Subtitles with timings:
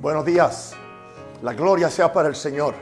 [0.00, 0.74] Buenos días.
[1.42, 2.72] La gloria sea para el Señor.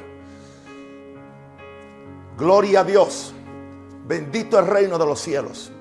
[2.36, 3.32] Gloria a Dios.
[4.06, 5.72] Bendito el reino de los cielos.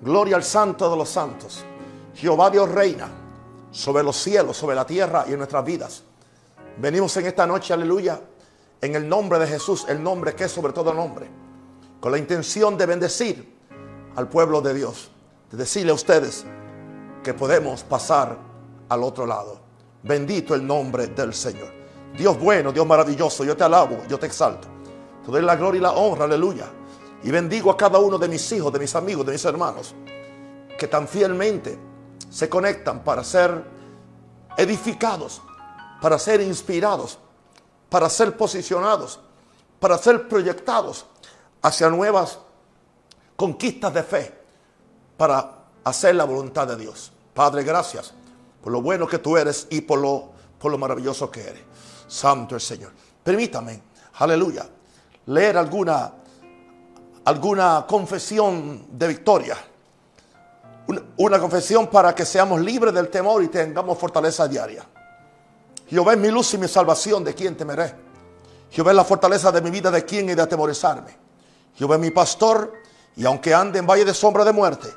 [0.00, 1.66] Gloria al santo de los santos.
[2.14, 3.08] Jehová Dios reina
[3.70, 6.02] sobre los cielos, sobre la tierra y en nuestras vidas.
[6.78, 8.18] Venimos en esta noche, aleluya,
[8.80, 11.28] en el nombre de Jesús, el nombre que es sobre todo nombre,
[12.00, 13.54] con la intención de bendecir
[14.16, 15.10] al pueblo de Dios,
[15.50, 16.46] de decirle a ustedes
[17.22, 18.38] que podemos pasar
[18.88, 19.69] al otro lado.
[20.02, 21.72] Bendito el nombre del Señor.
[22.16, 24.68] Dios bueno, Dios maravilloso, yo te alabo, yo te exalto.
[25.24, 26.66] Te doy la gloria y la honra, aleluya.
[27.22, 29.94] Y bendigo a cada uno de mis hijos, de mis amigos, de mis hermanos,
[30.78, 31.78] que tan fielmente
[32.30, 33.62] se conectan para ser
[34.56, 35.42] edificados,
[36.00, 37.18] para ser inspirados,
[37.90, 39.20] para ser posicionados,
[39.78, 41.04] para ser proyectados
[41.60, 42.38] hacia nuevas
[43.36, 44.34] conquistas de fe,
[45.18, 47.12] para hacer la voluntad de Dios.
[47.34, 48.14] Padre, gracias
[48.62, 51.62] por lo bueno que tú eres y por lo, por lo maravilloso que eres.
[52.06, 52.92] Santo el Señor.
[53.22, 53.82] Permítame,
[54.14, 54.68] aleluya,
[55.26, 56.12] leer alguna,
[57.24, 59.56] alguna confesión de victoria.
[60.86, 64.84] Una, una confesión para que seamos libres del temor y tengamos fortaleza diaria.
[65.88, 67.94] Jehová es mi luz y mi salvación, ¿de quién temeré?
[68.70, 71.16] Jehová es la fortaleza de mi vida, ¿de quién he de atemorizarme?
[71.74, 72.72] Jehová es mi pastor,
[73.16, 74.88] y aunque ande en valle de sombra de muerte,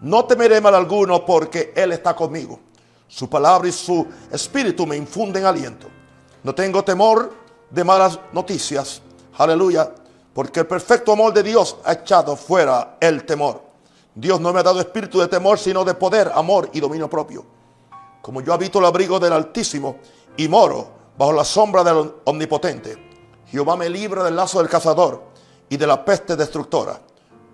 [0.00, 2.58] no temeré mal alguno porque Él está conmigo.
[3.10, 5.88] Su palabra y su espíritu me infunden aliento.
[6.44, 7.34] No tengo temor
[7.68, 9.02] de malas noticias.
[9.36, 9.92] Aleluya.
[10.32, 13.62] Porque el perfecto amor de Dios ha echado fuera el temor.
[14.14, 17.44] Dios no me ha dado espíritu de temor, sino de poder, amor y dominio propio.
[18.22, 19.96] Como yo habito el abrigo del Altísimo
[20.36, 20.88] y moro
[21.18, 22.96] bajo la sombra del Omnipotente,
[23.46, 25.24] Jehová me libra del lazo del cazador
[25.68, 27.00] y de la peste destructora.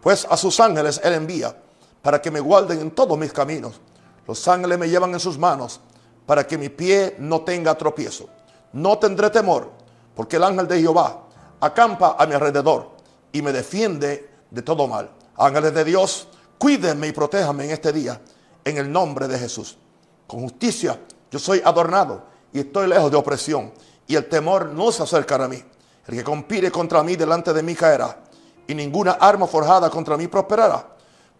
[0.02, 1.56] Pues a sus ángeles Él envía
[2.02, 3.80] para que me guarden en todos mis caminos.
[4.26, 5.80] Los ángeles me llevan en sus manos
[6.26, 8.28] para que mi pie no tenga tropiezo.
[8.72, 9.70] No tendré temor,
[10.14, 11.22] porque el ángel de Jehová
[11.60, 12.90] acampa a mi alrededor
[13.32, 15.10] y me defiende de todo mal.
[15.36, 16.28] Ángeles de Dios,
[16.58, 18.20] cuídenme y protéjanme en este día,
[18.64, 19.78] en el nombre de Jesús.
[20.26, 20.98] Con justicia
[21.30, 23.72] yo soy adornado y estoy lejos de opresión,
[24.06, 25.62] y el temor no se acercará a mí.
[26.06, 28.22] El que compire contra mí delante de mí caerá,
[28.66, 30.86] y ninguna arma forjada contra mí prosperará,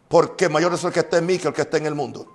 [0.09, 2.27] porque mayor es el que está en mí que el que está en el mundo.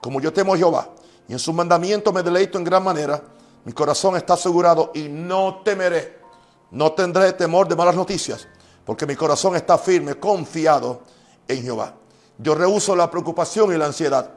[0.00, 0.90] Como yo temo a Jehová,
[1.28, 3.22] y en sus mandamientos me deleito en gran manera,
[3.64, 6.18] mi corazón está asegurado y no temeré,
[6.70, 8.48] no tendré temor de malas noticias,
[8.84, 11.02] porque mi corazón está firme, confiado
[11.46, 11.94] en Jehová.
[12.38, 14.30] Yo rehuso la preocupación y la ansiedad,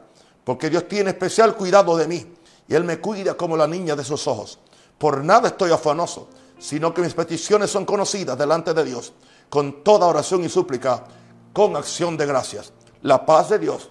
[0.44, 2.34] porque Dios tiene especial cuidado de mí,
[2.68, 4.58] y Él me cuida como la niña de sus ojos.
[4.98, 9.12] Por nada estoy afanoso, sino que mis peticiones son conocidas delante de Dios,
[9.48, 11.04] con toda oración y súplica,
[11.52, 12.72] con acción de gracias.
[13.02, 13.90] La paz de Dios,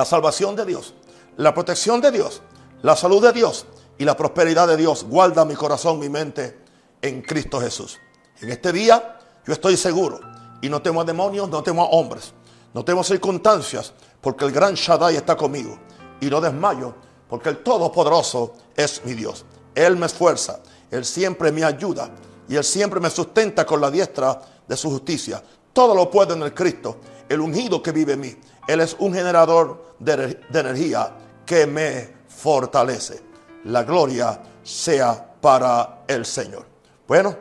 [0.00, 0.94] la salvación de Dios,
[1.36, 2.40] la protección de Dios,
[2.80, 3.66] la salud de Dios
[3.98, 6.58] y la prosperidad de Dios guarda mi corazón, mi mente
[7.02, 7.98] en Cristo Jesús.
[8.40, 10.18] En este día yo estoy seguro
[10.62, 12.32] y no temo a demonios, no temo a hombres,
[12.72, 15.78] no temo a circunstancias, porque el gran Shaddai está conmigo
[16.18, 16.94] y no desmayo,
[17.28, 19.44] porque el Todopoderoso es mi Dios.
[19.74, 22.10] Él me esfuerza, Él siempre me ayuda
[22.48, 25.42] y Él siempre me sustenta con la diestra de su justicia.
[25.74, 26.96] Todo lo puedo en el Cristo,
[27.28, 28.36] el ungido que vive en mí.
[28.70, 31.12] Él es un generador de, energía
[31.44, 33.20] que me fortalece.
[33.64, 36.64] La gloria sea para el Señor.
[37.08, 37.36] Bueno,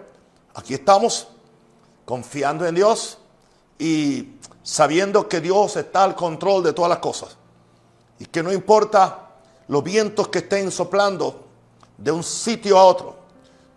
[0.56, 1.28] aquí estamos
[2.04, 3.20] confiando en Dios
[3.78, 7.38] y sabiendo que Dios está al control de todas las cosas.
[8.18, 9.30] Y que no importa
[9.68, 11.46] los vientos que estén soplando
[11.96, 13.16] de un sitio a otro,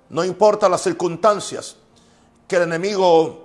[0.08, 1.76] no importa las circunstancias
[2.48, 3.44] que el enemigo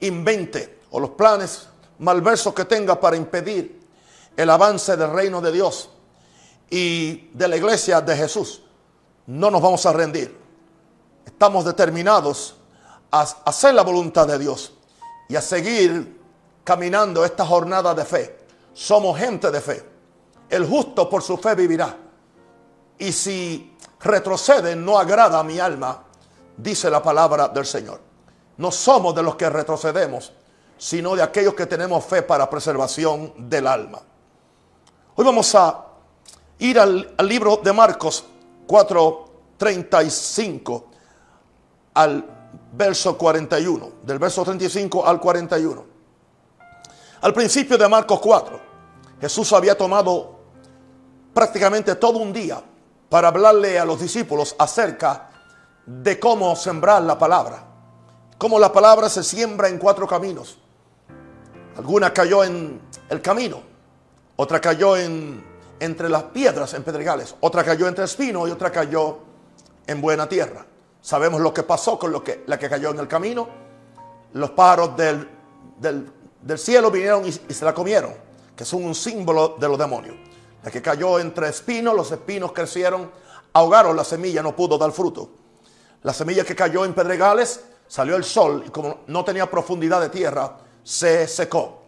[0.00, 1.68] invente o los planes
[1.98, 3.80] malversos que tenga para impedir
[4.36, 5.90] el avance del reino de Dios
[6.70, 8.62] y de la iglesia de Jesús.
[9.26, 10.36] No nos vamos a rendir.
[11.24, 12.56] Estamos determinados
[13.10, 14.72] a hacer la voluntad de Dios
[15.28, 16.20] y a seguir
[16.64, 18.38] caminando esta jornada de fe.
[18.72, 19.84] Somos gente de fe.
[20.50, 21.96] El justo por su fe vivirá.
[22.98, 26.02] Y si retrocede, no agrada a mi alma,
[26.56, 28.00] dice la palabra del Señor.
[28.56, 30.32] No somos de los que retrocedemos,
[30.76, 34.00] sino de aquellos que tenemos fe para preservación del alma.
[35.16, 35.86] Hoy vamos a
[36.58, 38.24] ir al, libro de Marcos
[38.66, 40.84] 4:35
[41.94, 42.24] al
[42.72, 45.84] verso 41, del verso 35 al 41.
[47.20, 48.60] Al principio de Marcos 4,
[49.20, 50.40] Jesús había tomado
[51.32, 52.60] prácticamente todo un día
[53.08, 55.30] para hablarle a los discípulos acerca
[55.86, 57.64] de cómo sembrar la palabra.
[58.38, 60.58] Cómo la palabra se siembra en cuatro caminos.
[61.76, 63.60] Alguna cayó en el camino,
[64.36, 65.44] otra cayó en,
[65.80, 67.34] entre las piedras en pedregales.
[67.40, 69.18] Otra cayó entre espinos y otra cayó
[69.86, 70.64] en buena tierra.
[71.00, 73.48] Sabemos lo que pasó con lo que, la que cayó en el camino.
[74.32, 75.28] Los pájaros del,
[75.78, 78.12] del, cielo vinieron y, y, se la comieron,
[78.56, 80.16] que son un símbolo de los demonios.
[80.62, 83.10] La que cayó entre espinos, los espinos crecieron,
[83.52, 85.30] ahogaron la semilla, no pudo dar fruto.
[86.02, 90.08] La semilla que cayó en pedregales, salió el sol y como no tenía profundidad de
[90.08, 91.80] tierra, se secó.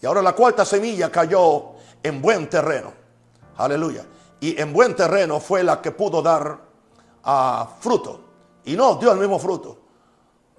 [0.00, 1.72] Y ahora la cuarta semilla cayó
[2.02, 2.92] en buen terreno.
[3.58, 4.06] Aleluya.
[4.40, 6.58] Y en buen terreno fue la que pudo dar
[7.24, 8.20] a fruto.
[8.64, 9.78] Y no dio el mismo fruto.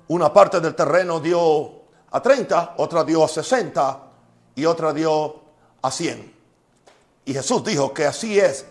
[0.10, 4.04] Una parte del terreno dio a 30, otra dio a 60
[4.56, 5.42] y otra dio
[5.82, 6.34] a 100.
[7.26, 8.66] Y Jesús dijo que así es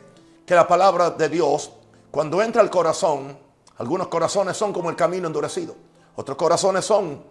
[0.46, 1.72] que la palabra de Dios,
[2.10, 3.36] cuando entra al corazón,
[3.78, 5.74] algunos corazones son como el camino endurecido,
[6.14, 7.22] otros corazones son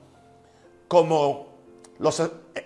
[0.87, 1.50] como
[2.01, 2.21] los,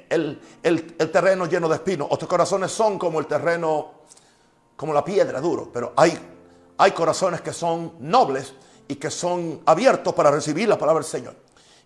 [0.10, 4.06] el, el terreno lleno de espinos, otros corazones son como el terreno
[4.76, 6.18] como la piedra duro, pero hay,
[6.78, 8.54] hay corazones que son nobles
[8.88, 11.36] y que son abiertos para recibir la palabra del Señor.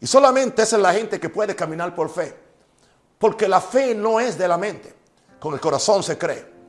[0.02, 2.36] Y solamente esa es la gente que puede caminar por fe.
[3.18, 4.94] Porque la fe no es de la mente,
[5.40, 6.60] con el corazón se cree.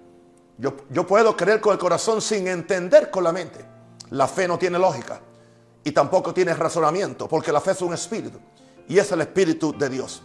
[0.58, 3.64] Yo, yo puedo creer con el corazón sin entender con la mente.
[4.10, 5.20] La fe no tiene lógica
[5.84, 8.38] y tampoco tiene razonamiento, porque la fe es un espíritu
[8.88, 10.22] y es el espíritu de Dios.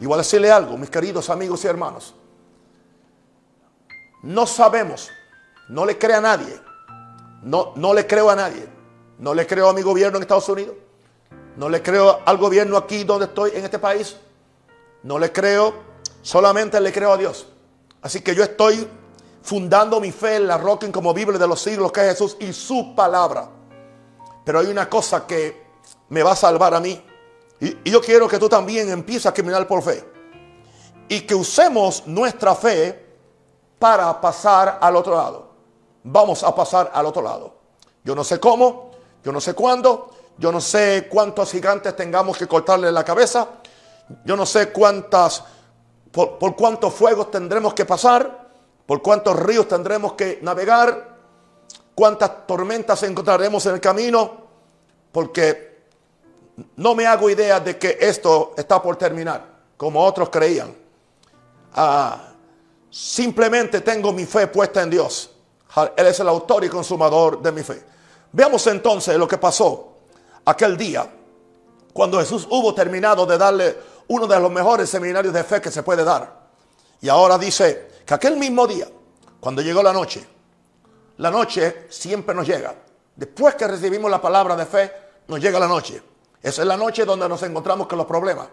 [0.00, 2.14] Y voy a decirle algo, mis queridos amigos y hermanos.
[4.22, 5.10] No sabemos.
[5.68, 6.60] No le creo a nadie.
[7.42, 8.68] No, no le creo a nadie.
[9.18, 10.74] No le creo a mi gobierno en Estados Unidos.
[11.56, 14.16] No le creo al gobierno aquí donde estoy, en este país.
[15.02, 15.74] No le creo.
[16.22, 17.46] Solamente le creo a Dios.
[18.02, 18.86] Así que yo estoy
[19.42, 22.94] fundando mi fe en la roca incomovible de los siglos que es Jesús y su
[22.96, 23.48] palabra.
[24.44, 25.64] Pero hay una cosa que
[26.08, 27.00] me va a salvar a mí.
[27.60, 30.04] Y, yo quiero que tú también empieces a caminar por fe.
[31.08, 33.04] Y que usemos nuestra fe
[33.78, 35.50] para pasar al otro lado.
[36.02, 37.54] Vamos a pasar al otro lado.
[38.04, 38.90] Yo no sé cómo,
[39.22, 43.48] yo no sé cuándo, yo no sé cuántos gigantes tengamos que cortarle la cabeza,
[44.24, 45.42] yo no sé cuántas,
[46.12, 48.46] por, por cuántos fuegos tendremos que pasar,
[48.86, 51.16] por cuántos ríos tendremos que navegar,
[51.94, 54.46] cuántas tormentas encontraremos en el camino,
[55.10, 55.75] porque
[56.76, 59.44] no me hago idea de que esto está por terminar,
[59.76, 60.74] como otros creían.
[61.74, 62.26] Ah,
[62.98, 65.30] Simplemente tengo mi fe puesta en Dios.
[65.96, 67.84] Él es el autor y consumador de mi fe.
[68.32, 69.98] Veamos entonces lo que pasó
[70.46, 71.06] aquel día
[71.92, 73.76] cuando Jesús hubo terminado de darle
[74.08, 76.46] uno de los mejores seminarios de fe que se puede dar.
[77.02, 78.88] Y ahora dice que aquel mismo día,
[79.40, 80.26] cuando llegó la noche,
[81.18, 82.74] la noche siempre nos llega.
[83.14, 84.92] Después que recibimos la palabra de fe,
[85.28, 86.02] nos llega la noche.
[86.42, 88.48] Esa es la noche donde nos encontramos con los problemas.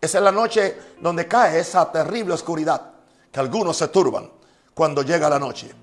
[0.00, 2.90] Esa es la noche donde cae esa terrible oscuridad
[3.32, 4.30] que algunos se turban
[4.74, 5.74] cuando llega la noche.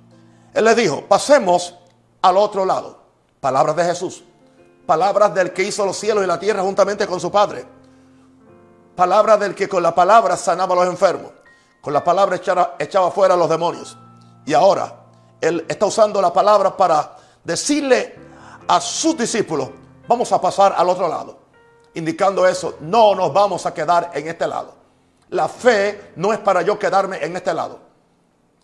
[0.53, 1.75] Él les dijo, pasemos
[2.21, 2.99] al otro lado.
[3.39, 4.23] Palabras de Jesús.
[4.85, 7.65] Palabras del que hizo los cielos y la tierra juntamente con su Padre.
[8.95, 11.31] Palabras del que con la palabra sanaba a los enfermos.
[11.81, 13.97] Con la palabra echaba, fuera a los demonios.
[14.45, 14.93] Y ahora
[15.39, 18.15] Él está usando la palabra para decirle
[18.67, 19.69] a sus discípulos,
[20.07, 21.40] vamos a pasar al otro lado.
[21.93, 24.73] Indicando eso, no nos vamos a quedar en este lado.
[25.29, 27.79] La fe no es para yo quedarme en este lado.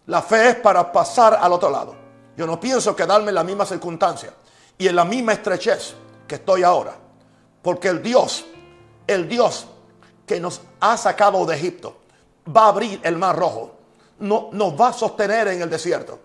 [0.06, 1.96] La fe es para pasar al otro lado.
[2.38, 4.34] Yo no pienso quedarme en la misma circunstancia
[4.78, 5.96] y en la misma estrechez
[6.28, 6.96] que estoy ahora.
[7.62, 8.46] Porque el Dios,
[9.08, 9.68] el Dios
[10.26, 11.98] que nos ha sacado de Egipto,
[12.56, 13.76] va a abrir el mar rojo.
[14.20, 16.20] No, nos va a sostener en el desierto.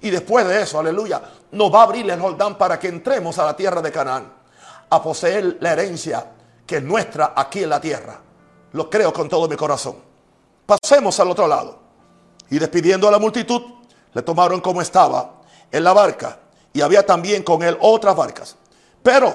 [0.00, 1.22] Y después de eso, aleluya,
[1.52, 4.32] nos va a abrir el Jordán para que entremos a la tierra de Canaán.
[4.90, 6.24] A poseer la herencia
[6.68, 8.20] que es nuestra aquí en la tierra.
[8.72, 9.96] Lo creo con todo mi corazón.
[10.66, 11.78] Pasemos al otro lado.
[12.50, 13.62] Y despidiendo a la multitud,
[14.12, 15.40] le tomaron como estaba
[15.72, 16.38] en la barca.
[16.74, 18.54] Y había también con él otras barcas.
[19.02, 19.34] Pero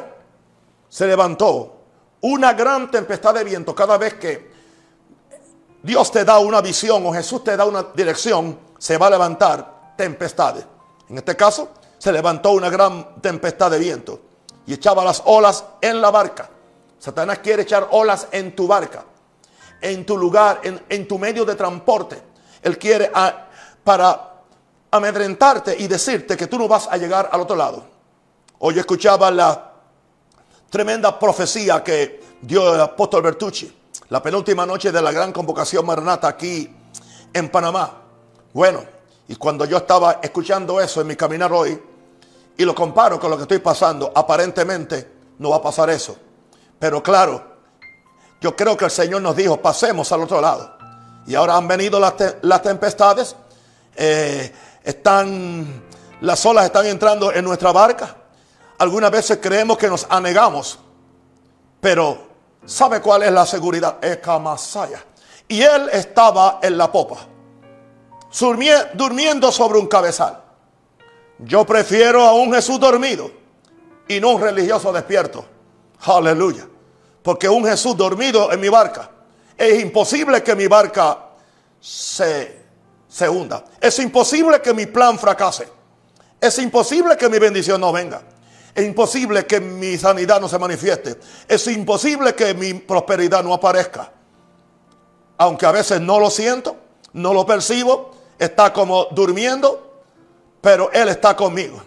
[0.87, 1.75] se levantó
[2.21, 4.53] una gran tempestad de viento cada vez que
[5.81, 9.95] Dios te da una visión o Jesús te da una dirección, se va a levantar
[9.97, 10.65] tempestades.
[11.09, 14.21] En este caso, se levantó una gran tempestad de viento
[14.67, 16.51] y echaba las olas en la barca.
[17.03, 19.03] Satanás quiere echar olas en tu barca
[19.83, 22.22] en tu lugar, en, tu medio de transporte.
[22.62, 23.12] Él quiere
[23.83, 24.43] para
[24.89, 27.83] amedrentarte y decirte que tú no vas a llegar al otro lado.
[28.60, 29.74] Hoy escuchaba la
[30.69, 33.72] tremenda profecía que dio el apóstol Bertucci,
[34.07, 36.74] la penúltima noche de la gran convocación maranata aquí
[37.33, 37.91] en Panamá.
[38.53, 38.86] Bueno,
[39.27, 41.77] y cuando yo estaba escuchando eso en mi caminar hoy,
[42.55, 46.15] y lo comparo con lo que estoy pasando, aparentemente no va a pasar eso.
[46.79, 47.43] Pero claro,
[48.41, 50.77] yo creo que el Señor nos dijo, pasemos al otro lado.
[51.25, 53.35] Y ahora han venido las, tempestades.
[53.95, 54.53] Eh,
[54.83, 55.83] Están,
[56.21, 58.17] las olas están entrando en nuestra barca.
[58.79, 60.77] Algunas veces creemos que nos anegamos,
[61.79, 62.27] pero
[62.65, 63.97] ¿sabe cuál es la seguridad?
[64.41, 65.03] Masaya.
[65.47, 67.17] Y él estaba en la popa,
[68.93, 70.41] durmiendo sobre un cabezal.
[71.39, 73.29] Yo prefiero a un Jesús dormido
[74.07, 75.45] y no un religioso despierto.
[76.03, 76.67] Aleluya.
[77.22, 79.10] Porque un Jesús dormido en mi barca.
[79.57, 81.17] Es imposible que mi barca
[81.79, 82.63] se,
[83.07, 83.63] se hunda.
[83.79, 85.67] Es imposible que mi plan fracase.
[86.41, 88.22] Es imposible que mi bendición no venga.
[88.75, 91.19] Es imposible que mi sanidad no se manifieste.
[91.48, 94.12] Es imposible que mi prosperidad no aparezca.
[95.38, 96.75] Aunque a veces no lo siento,
[97.13, 100.03] no lo percibo, está como durmiendo,
[100.60, 101.81] pero Él está conmigo.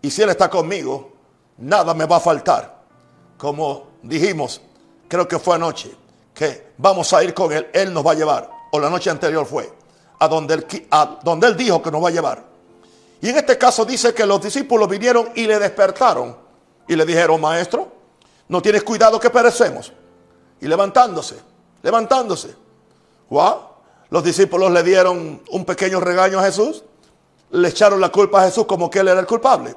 [0.00, 1.12] Y si Él está conmigo,
[1.58, 2.77] nada me va a faltar.
[3.38, 4.60] Como dijimos,
[5.08, 5.90] creo que fue anoche,
[6.34, 8.50] que vamos a ir con Él, Él nos va a llevar.
[8.72, 9.72] O la noche anterior fue,
[10.18, 12.44] a donde Él, a donde él dijo que nos va a llevar.
[13.20, 16.36] Y en este caso dice que los discípulos vinieron y le despertaron
[16.86, 17.90] y le dijeron, maestro,
[18.48, 19.92] no tienes cuidado que perecemos.
[20.60, 21.36] Y levantándose,
[21.82, 22.54] levantándose.
[23.30, 23.56] Wow.
[24.10, 26.82] Los discípulos le dieron un pequeño regaño a Jesús,
[27.50, 29.74] le echaron la culpa a Jesús como que él era el culpable.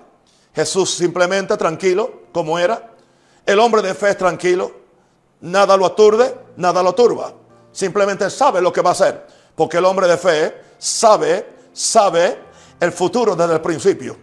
[0.54, 2.91] Jesús simplemente tranquilo, como era.
[3.46, 4.72] El hombre de fe es tranquilo,
[5.42, 7.34] nada lo aturde, nada lo turba.
[7.72, 12.40] Simplemente sabe lo que va a hacer, porque el hombre de fe sabe, sabe
[12.80, 14.18] el futuro desde el principio.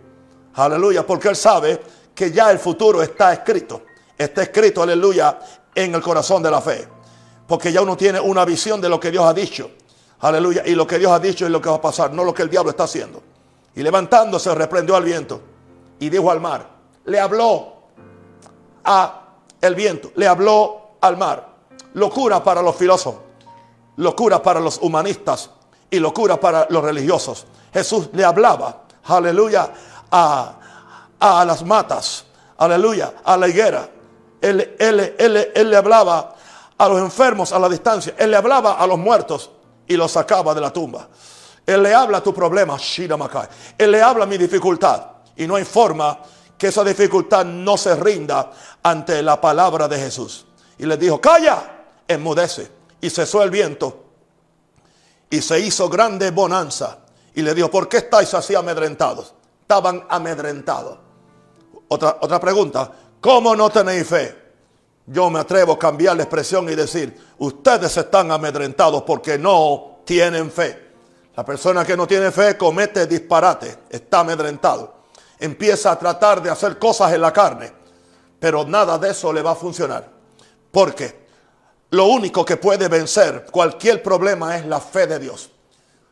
[0.55, 1.81] Aleluya, porque él sabe
[2.15, 3.83] que ya el futuro está escrito.
[4.17, 5.39] Está escrito, aleluya,
[5.75, 6.89] en el corazón de la fe.
[7.47, 9.71] Porque ya uno tiene una visión de lo que Dios ha dicho.
[10.21, 10.65] Aleluya.
[10.67, 12.43] Y lo que Dios ha dicho es lo que va a pasar, no lo que
[12.43, 13.23] el diablo está haciendo.
[13.77, 15.41] Y levantándose, reprendió al viento
[16.01, 16.69] y dijo al mar.
[17.05, 17.78] Le habló
[18.89, 19.21] a
[19.61, 21.47] el viento, le habló al mar.
[21.95, 23.21] Locura para los filósofos,
[23.97, 25.51] locura para los humanistas
[25.91, 27.47] y locura para los religiosos.
[27.73, 29.71] Jesús le hablaba, aleluya,
[30.11, 30.55] a,
[31.21, 32.25] a las matas,
[32.57, 33.89] aleluya, a la higuera.
[34.41, 36.35] Él, él, él, él, le hablaba
[36.79, 38.15] a los enfermos a la distancia.
[38.17, 39.51] Él le hablaba a los muertos
[39.87, 41.09] y los sacaba de la tumba.
[41.67, 42.79] Él le habla a tu problema,
[43.77, 45.03] Él le habla a mi dificultad.
[45.37, 46.19] Y no hay forma
[46.59, 48.51] que esa dificultad no se rinda
[48.83, 50.45] ante la palabra de Jesús.
[50.77, 52.69] Y le dijo, calla, enmudece.
[53.01, 54.07] Y cesó el viento.
[55.31, 56.99] Y se hizo grande bonanza.
[57.35, 59.35] Y le dijo, ¿por qué estáis así amedrentados?
[59.63, 60.99] Estaban amedrentados.
[61.87, 64.37] Otra, otra pregunta, ¿cómo no tenéis fe?
[65.07, 70.51] Yo me atrevo a cambiar la expresión y decir, ustedes están amedrentados porque no tienen
[70.51, 70.89] fe.
[71.37, 74.98] La persona que no tiene fe comete disparate, está amedrentado.
[75.39, 77.73] Empieza a tratar de hacer cosas en la carne,
[78.41, 80.09] pero nada de eso le va a funcionar.
[80.71, 81.27] Porque
[81.91, 85.51] lo único que puede vencer cualquier problema es la fe de Dios.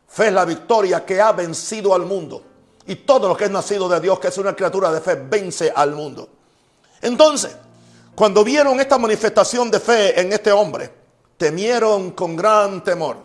[0.07, 2.43] Fe es la victoria que ha vencido al mundo.
[2.87, 5.71] Y todo lo que es nacido de Dios, que es una criatura de fe, vence
[5.75, 6.29] al mundo.
[7.01, 7.55] Entonces,
[8.15, 10.91] cuando vieron esta manifestación de fe en este hombre,
[11.37, 13.17] temieron con gran temor.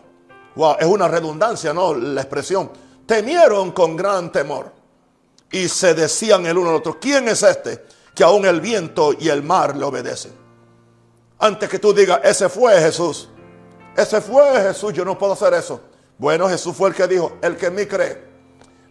[0.57, 1.95] Wow, es una redundancia, ¿no?
[1.95, 2.71] La expresión.
[3.07, 4.71] Temieron con gran temor.
[5.53, 9.29] Y se decían el uno al otro, ¿quién es este que aún el viento y
[9.29, 10.33] el mar le obedecen?
[11.39, 13.29] Antes que tú digas, ese fue Jesús.
[13.97, 15.81] Ese fue Jesús, yo no puedo hacer eso.
[16.19, 18.33] Bueno, Jesús fue el que dijo, el que en mí cree.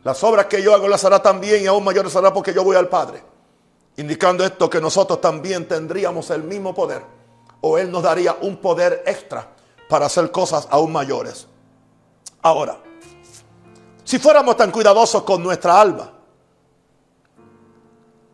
[0.04, 2.76] Las obras que yo hago las hará también y aún mayores hará porque yo voy
[2.76, 3.24] al Padre
[3.98, 7.04] indicando esto que nosotros también tendríamos el mismo poder
[7.62, 9.48] o Él nos daría un poder extra
[9.88, 11.48] para hacer cosas aún mayores.
[12.42, 12.78] Ahora,
[14.04, 16.12] si fuéramos tan cuidadosos con nuestra alma,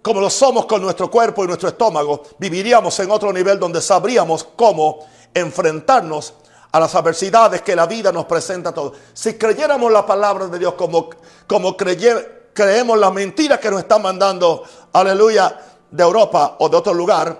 [0.07, 4.47] como lo somos con nuestro cuerpo y nuestro estómago, viviríamos en otro nivel donde sabríamos
[4.55, 6.33] cómo enfrentarnos
[6.71, 8.93] a las adversidades que la vida nos presenta a todos.
[9.13, 11.09] Si creyéramos la palabra de Dios como,
[11.45, 15.59] como creemos las mentiras que nos están mandando aleluya,
[15.91, 17.37] de Europa o de otro lugar,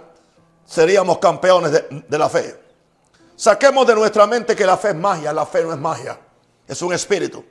[0.66, 2.60] seríamos campeones de, la fe.
[3.38, 6.20] Saquemos de nuestra mente que la fe es magia, la fe no es magia,
[6.68, 7.46] es un espíritu,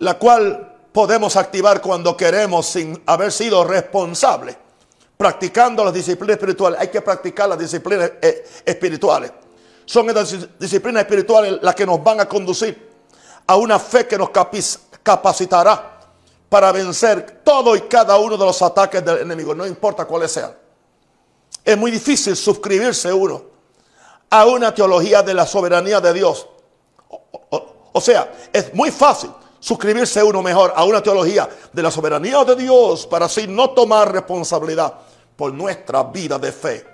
[0.00, 4.56] la cual podemos activar cuando queremos sin haber sido responsables,
[5.16, 6.78] practicando las disciplinas espirituales.
[6.78, 9.32] Hay que practicar las disciplinas eh, espirituales.
[9.84, 12.90] Son estas disciplinas espirituales las que nos van a conducir
[13.44, 14.30] a una fe que nos
[15.02, 15.98] capacitará
[16.48, 20.54] para vencer todo y cada uno de los ataques del enemigo, no importa cuáles sean.
[21.64, 23.42] Es muy difícil suscribirse uno
[24.30, 26.46] a una teología de la soberanía de Dios.
[27.92, 29.32] O, sea, es muy fácil
[29.64, 34.12] suscribirse uno mejor a una teología de la soberanía de Dios para así no tomar
[34.12, 34.92] responsabilidad
[35.34, 36.86] por nuestra vida de fe.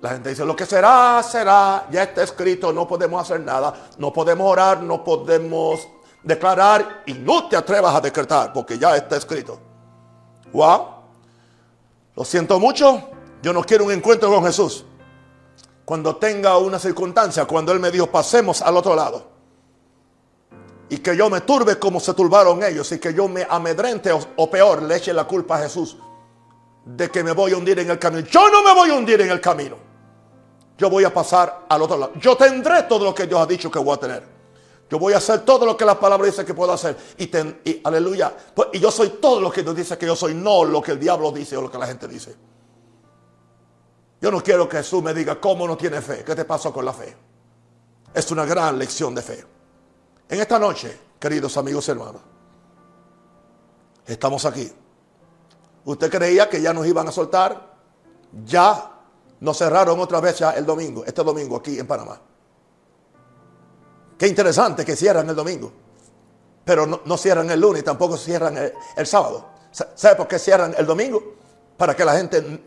[0.00, 4.12] La, gente dice, lo que será, será, ya está escrito, no podemos hacer nada, no
[4.12, 5.88] podemos orar, no podemos
[6.22, 9.58] declarar y no te atrevas a decretar porque ya está escrito.
[10.52, 10.86] Wow.
[12.14, 13.02] Lo siento mucho.
[13.42, 14.84] Yo no quiero un encuentro con Jesús.
[15.84, 19.31] Cuando tenga una circunstancia, cuando Él me dijo, pasemos al otro lado.
[20.92, 24.50] Y que yo me turbe como se turbaron ellos y que yo me amedrente o,
[24.50, 25.96] peor, le eche la culpa a Jesús
[26.84, 28.26] de que me voy a hundir en el camino.
[28.30, 29.76] Yo no me voy a hundir en el camino.
[30.76, 32.12] Yo voy a pasar al otro lado.
[32.16, 34.22] Yo tendré todo lo que Dios ha dicho que voy a tener.
[34.90, 36.94] Yo voy a hacer todo lo que la palabra dice que puedo hacer.
[37.16, 38.30] Y, aleluya.
[38.54, 40.90] Pues, y yo soy todo lo que Dios dice que yo soy, no lo que
[40.90, 42.36] el diablo dice o lo que la gente dice.
[44.20, 46.22] Yo no quiero que Jesús me diga cómo no tiene fe.
[46.22, 47.16] ¿Qué te pasó con la fe?
[48.12, 49.61] Es una gran lección de fe.
[50.32, 52.22] En esta noche, queridos amigos y hermanos,
[54.06, 54.72] estamos aquí.
[55.84, 57.74] Usted creía que ya nos iban a soltar.
[58.46, 58.92] Ya
[59.40, 62.18] nos cerraron otra vez ya el domingo, este domingo aquí en Panamá.
[64.16, 65.70] Qué interesante que cierran el domingo.
[66.64, 68.56] Pero no, cierran el lunes, tampoco cierran
[68.96, 69.50] el, sábado.
[69.70, 71.34] ¿Sabe por qué cierran el domingo?
[71.76, 72.64] Para que la gente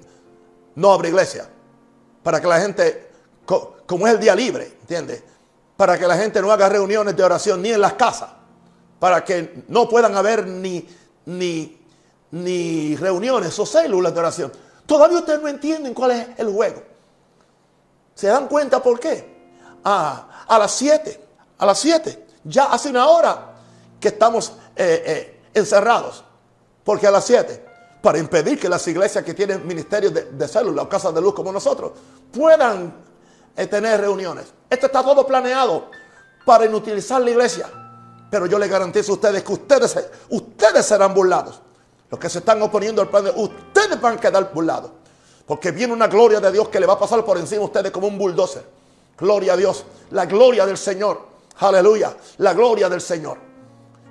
[0.76, 1.50] no abra iglesia.
[2.22, 3.10] Para que la gente,
[3.88, 5.35] como es el día libre, ¿entiende?
[5.78, 8.30] Para que la gente no haga reuniones de oración ni en las casas.
[9.00, 10.88] Para que no puedan haber ni,
[11.26, 11.82] ni,
[12.32, 14.52] ni reuniones o células de oración.
[14.86, 16.82] Todavía ustedes no entienden cuál es el juego.
[18.14, 19.36] ¿Se dan cuenta por qué?
[19.84, 21.26] Ah, a las 7
[21.58, 22.26] a las 7.
[22.44, 23.54] Ya hace una hora
[24.00, 26.24] que estamos eh, eh, encerrados.
[26.84, 27.66] Porque a las 7,
[28.02, 31.34] para impedir que las iglesias que tienen ministerios de, de célula o casas de luz
[31.34, 31.94] como nosotros
[32.32, 32.94] puedan
[33.56, 34.46] eh, tener reuniones.
[34.76, 35.90] Esto está todo planeado
[36.44, 37.70] para inutilizar la iglesia.
[38.30, 39.98] Pero yo les garantizo a ustedes que ustedes,
[40.30, 41.62] ustedes serán burlados.
[42.12, 44.92] Los que se están oponiendo al plan de ustedes van a quedar burlados.
[45.46, 47.90] Porque viene una gloria de Dios que le va a pasar por encima a ustedes
[47.90, 48.66] como un bulldozer.
[49.18, 49.86] Gloria a Dios.
[50.12, 51.22] La gloria del Señor.
[51.60, 52.14] Aleluya.
[52.40, 53.38] La gloria del Señor.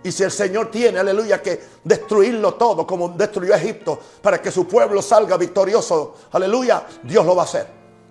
[0.02, 4.66] Y si el Señor tiene, aleluya, que destruirlo todo como destruyó Egipto para que su
[4.66, 7.66] pueblo salga victorioso, aleluya, Dios lo va a hacer.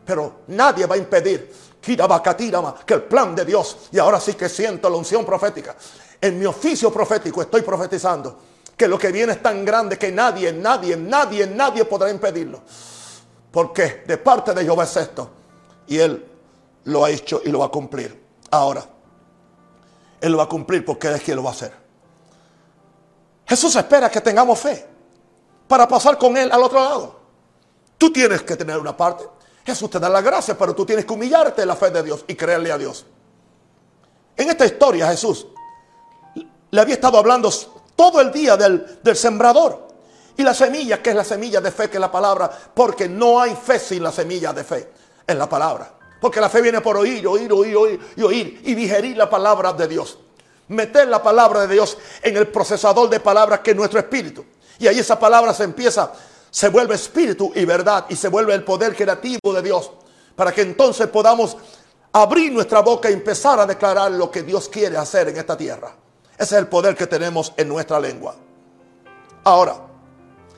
[0.05, 1.51] Pero nadie va a impedir
[1.83, 5.75] que el plan de Dios, y ahora sí que siento la unción profética,
[6.19, 8.37] en mi oficio profético estoy profetizando
[8.77, 12.61] que lo que viene es tan grande que nadie, nadie, nadie, nadie podrá impedirlo.
[13.51, 15.29] Porque de parte de Jehová es esto.
[15.87, 16.25] Y Él
[16.85, 18.23] lo ha hecho y lo va a cumplir.
[18.49, 18.83] Ahora,
[20.23, 21.73] él lo va a cumplir porque Él es quien lo va a hacer.
[23.45, 24.87] Jesús espera que tengamos fe
[25.67, 27.19] para pasar con Él al otro lado.
[27.97, 29.25] Tú tienes que tener una parte.
[29.65, 32.25] Jesús te da la gracia, pero tú tienes que humillarte en la fe de Dios
[32.27, 33.05] y creerle a Dios.
[34.35, 35.47] En esta historia Jesús
[36.71, 37.51] le había estado hablando
[37.95, 39.87] todo el día del, del sembrador.
[40.35, 43.39] Y la semilla, que es la semilla de fe, que es la palabra, porque no
[43.39, 44.91] hay fe sin la semilla de fe,
[45.27, 45.93] en la palabra.
[46.19, 49.73] Porque la fe viene por oír, oír, oír, oír y oír y digerir la palabra
[49.73, 50.17] de Dios.
[50.69, 54.43] Meter la palabra de Dios en el procesador de palabras que es nuestro espíritu.
[54.79, 56.11] Y ahí esa palabra se empieza,
[56.53, 59.89] se vuelve espíritu y verdad y se vuelve el poder creativo de Dios.
[60.35, 61.57] Para que entonces podamos
[62.11, 65.95] abrir nuestra boca y empezar a declarar lo que Dios quiere hacer en esta tierra.
[66.33, 68.35] Ese es el poder que tenemos en nuestra lengua.
[69.43, 69.77] Ahora,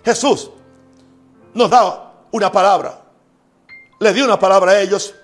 [0.03, 0.51] Jesús
[1.53, 3.01] nos da una palabra.
[3.97, 5.15] Le dio una palabra a ellos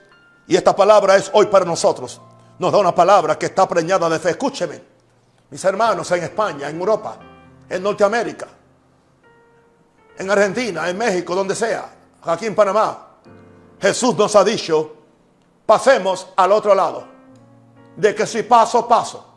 [0.47, 2.21] y esta palabra es hoy para nosotros.
[2.59, 4.29] Nos da una palabra que está preñada de fe.
[4.29, 4.81] Escúcheme,
[5.49, 7.17] mis hermanos en España, en Europa,
[7.67, 8.47] en Norteamérica,
[10.21, 11.89] en Argentina, en México, donde sea,
[12.23, 13.07] aquí en Panamá.
[13.81, 14.95] Jesús nos ha dicho,
[15.65, 17.07] pasemos al otro lado.
[17.95, 19.27] De que si paso, paso.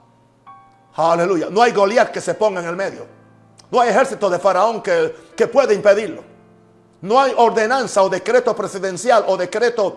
[0.95, 1.49] Aleluya.
[1.51, 3.07] No hay Goliat que se ponga en el medio.
[3.71, 6.23] No hay ejército de Faraón que, que pueda impedirlo.
[7.01, 9.97] No hay ordenanza o decreto presidencial o decreto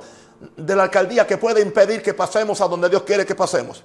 [0.55, 3.83] de la alcaldía que puede impedir que pasemos a donde Dios quiere que pasemos.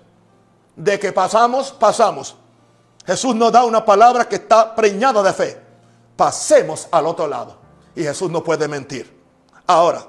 [0.75, 2.37] De que pasamos, pasamos.
[3.05, 5.62] Jesús nos da una palabra que está preñada de fe.
[6.17, 7.57] Pasemos al otro lado.
[7.95, 9.21] Y Jesús no puede mentir.
[9.67, 10.07] Ahora,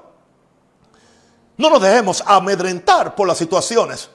[1.58, 4.10] no nos dejemos amedrentar por las situaciones,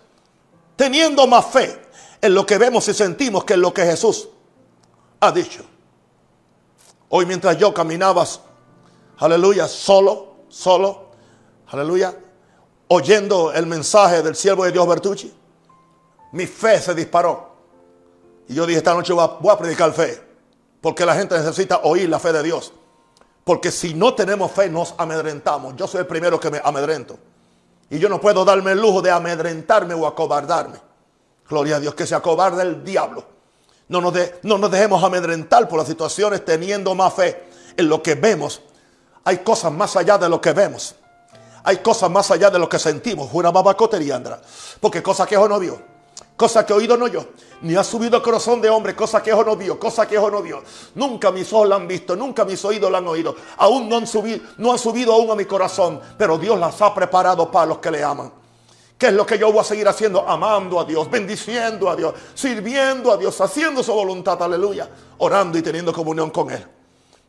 [0.77, 1.81] teniendo más fe
[2.21, 4.29] en lo que vemos y sentimos que en lo que Jesús
[5.21, 5.65] ha dicho.
[7.09, 8.25] Hoy mientras yo caminaba,
[9.19, 11.07] aleluya, solo, solo,
[11.69, 12.15] aleluya,
[12.89, 15.33] oyendo el mensaje del siervo de Dios Bertucci,
[16.33, 17.49] mi fe se disparó.
[18.49, 20.23] Y yo dije, esta noche voy a, predicar fe,
[20.81, 22.73] porque la gente necesita oír la fe de Dios.
[23.45, 25.75] Porque si no tenemos fe, nos amedrentamos.
[25.77, 27.19] Yo soy el primero que me amedrento.
[27.91, 30.79] Y yo no puedo darme el lujo de amedrentarme o acobardarme.
[31.49, 33.25] Gloria a Dios, que se acobarde el diablo.
[33.89, 34.13] No nos,
[34.43, 37.43] no nos dejemos amedrentar por las situaciones teniendo más fe
[37.77, 38.61] en lo que vemos.
[39.25, 40.95] Hay cosas más allá de lo que vemos.
[41.65, 43.31] Hay cosas más allá de lo que sentimos.
[43.33, 44.41] Una babacotería, Andra.
[44.81, 45.81] Porque cosas que ojo no vio,
[46.39, 47.27] cosa que oído no yo,
[47.63, 50.41] ni ha subido corazón de hombre, cosa que ojo no vio, cosa que ojo no
[50.41, 50.63] vio.
[50.95, 53.35] Nunca mis ojos la han visto, nunca mis oídos la han oído.
[53.57, 56.95] Aún no han subido, no han subido aún a mi corazón, pero Dios las ha
[56.95, 58.33] preparado para los que le aman.
[58.97, 60.29] ¿Qué es lo que yo voy a seguir haciendo?
[60.29, 65.63] Amando a Dios, bendiciendo a Dios, sirviendo a Dios, haciendo su voluntad, aleluya, orando y
[65.63, 66.65] teniendo comunión con Él.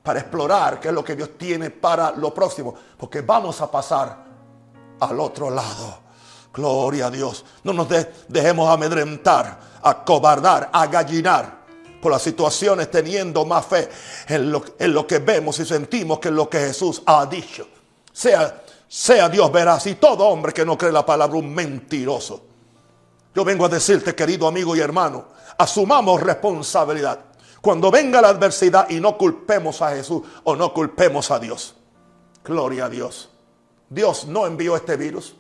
[0.04, 2.76] Para explorar qué es lo que Dios tiene para lo próximo.
[2.96, 4.24] Porque vamos a pasar
[5.00, 6.09] al otro lado.
[6.54, 7.46] Gloria a Dios.
[7.64, 7.88] No nos
[8.28, 11.60] dejemos amedrentar, acobardar, agallinar
[12.02, 13.90] por las situaciones teniendo más fe
[14.28, 17.68] en lo, en lo que vemos y sentimos que es lo que Jesús ha dicho.
[18.12, 22.46] Sea, sea Dios veraz y todo hombre que no cree la palabra un mentiroso.
[23.36, 27.20] Yo vengo a decirte, querido amigo y hermano, asumamos responsabilidad.
[27.62, 31.76] Cuando venga la adversidad y no culpemos a Jesús o no culpemos a Dios.
[32.44, 33.30] Gloria a Dios.
[33.90, 35.36] Dios no envió este virus.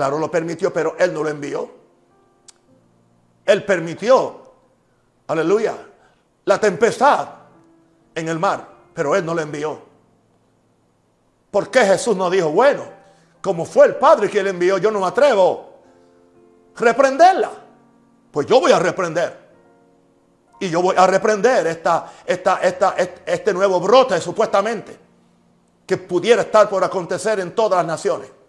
[0.00, 1.70] Claro, lo permitió, pero Él no lo envió.
[3.44, 4.40] Él permitió,
[5.26, 5.76] aleluya,
[6.46, 7.28] la tempestad
[8.14, 9.78] en el mar, pero Él no lo envió.
[11.50, 12.84] ¿Por qué Jesús no dijo, bueno,
[13.42, 15.68] como fue el Padre que le envió, yo no me atrevo
[16.76, 17.50] a reprenderla?
[18.30, 19.38] Pues yo voy a reprender.
[20.60, 22.94] Y yo voy a reprender esta, esta, esta,
[23.26, 24.98] este nuevo brote supuestamente
[25.86, 28.39] que pudiera estar por acontecer en todas las naciones.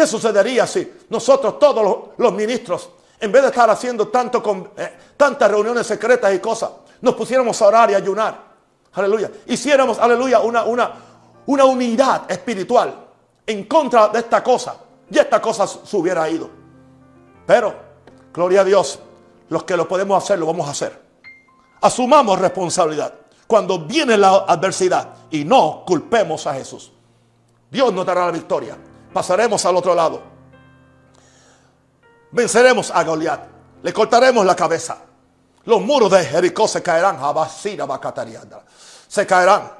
[0.00, 2.88] ¿Qué sucedería si nosotros, todos los, ministros,
[3.20, 6.70] en vez de estar haciendo tanto con, eh, tantas reuniones secretas y cosas,
[7.02, 8.34] nos pusiéramos a orar y ayunar?
[8.94, 9.30] Aleluya.
[9.44, 10.90] Hiciéramos, aleluya, una, una,
[11.44, 12.94] una unidad espiritual
[13.46, 14.74] en contra de esta cosa.
[15.10, 16.48] Y esta cosa se hubiera ido.
[17.46, 17.74] Pero,
[18.32, 19.00] gloria a Dios,
[19.50, 20.98] los que lo podemos hacer, lo vamos a hacer.
[21.82, 23.12] Asumamos responsabilidad
[23.46, 26.90] cuando viene la adversidad y no culpemos a Jesús.
[27.70, 28.78] Dios nos dará la victoria
[29.12, 30.22] pasaremos al otro lado.
[32.30, 33.40] Venceremos a Goliat.
[33.82, 34.98] Le cortaremos la cabeza.
[35.64, 37.18] Los muros de Jericó se caerán.
[39.08, 39.72] Se caerán.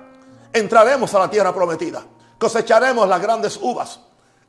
[0.52, 2.02] Entraremos a la tierra prometida.
[2.38, 4.00] Cosecharemos las grandes uvas.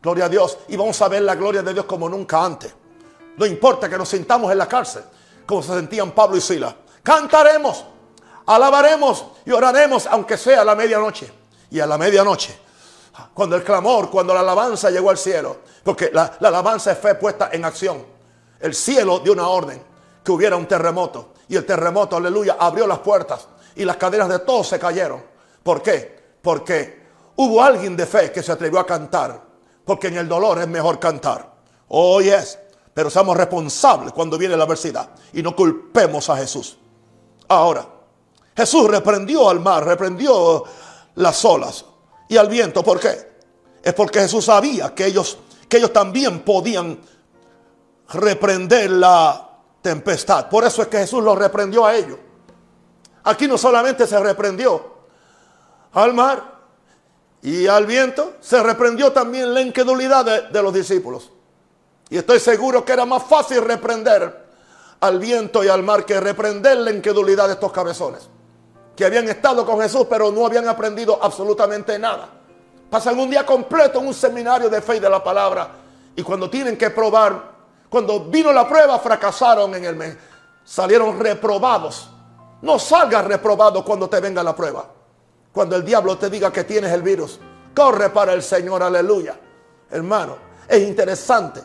[0.02, 0.58] Gloria a Dios.
[0.70, 2.74] Y vamos a ver la gloria de Dios como nunca antes.
[3.38, 5.04] No importa que nos sintamos en la cárcel.
[5.46, 6.76] Como se sentían Pablo y Sila.
[7.04, 7.86] Cantaremos.
[8.46, 11.32] Alabaremos y oraremos aunque sea a la medianoche.
[11.70, 12.61] Y a la medianoche
[13.34, 17.50] cuando el clamor, cuando la alabanza llegó al cielo, porque la, alabanza es fe puesta
[17.52, 18.06] en acción.
[18.60, 19.82] El cielo dio una orden
[20.24, 21.34] que hubiera un terremoto.
[21.50, 25.24] Y el terremoto, aleluya, abrió las puertas y las cadenas de todos se cayeron.
[25.64, 26.22] ¿Por qué?
[26.42, 27.02] Porque
[27.36, 29.42] hubo alguien de fe que se atrevió a cantar.
[29.84, 31.52] Porque en el dolor es mejor cantar.
[31.90, 32.58] Oh, yes.
[32.94, 36.78] Pero seamos responsables cuando viene la adversidad y no culpemos a Jesús.
[37.48, 37.86] Ahora,
[38.56, 40.64] Jesús reprendió al mar, reprendió
[41.16, 41.86] las olas
[42.32, 42.82] y al viento.
[42.82, 43.30] ¿Por qué?
[43.84, 46.98] Es porque Jesús sabía que ellos, que ellos también podían
[48.08, 49.50] reprender la
[49.82, 50.48] tempestad.
[50.48, 52.18] Por eso es que Jesús los reprendió a ellos.
[53.26, 54.94] Aquí no solamente se reprendió
[55.92, 56.60] al mar
[57.42, 61.32] y al viento, se reprendió también la incredulidad de, de los discípulos.
[62.10, 64.48] Y estoy seguro que era más fácil reprender
[65.02, 68.30] al viento y al mar que reprender la incredulidad de estos cabezones
[68.96, 72.30] que habían estado con Jesús, pero no habían aprendido absolutamente nada.
[72.90, 75.70] Pasan un día completo en un seminario de fe y de la palabra.
[76.16, 77.52] Y cuando tienen que probar,
[77.90, 80.16] cuando vino la prueba, fracasaron en el mes.
[80.64, 82.10] Salieron reprobados.
[82.62, 84.86] No salgas reprobado cuando te venga la prueba.
[85.52, 87.40] Cuando el diablo te diga que tienes el virus.
[87.76, 89.38] Corre para el Señor, aleluya.
[89.90, 91.62] Hermano, es interesante.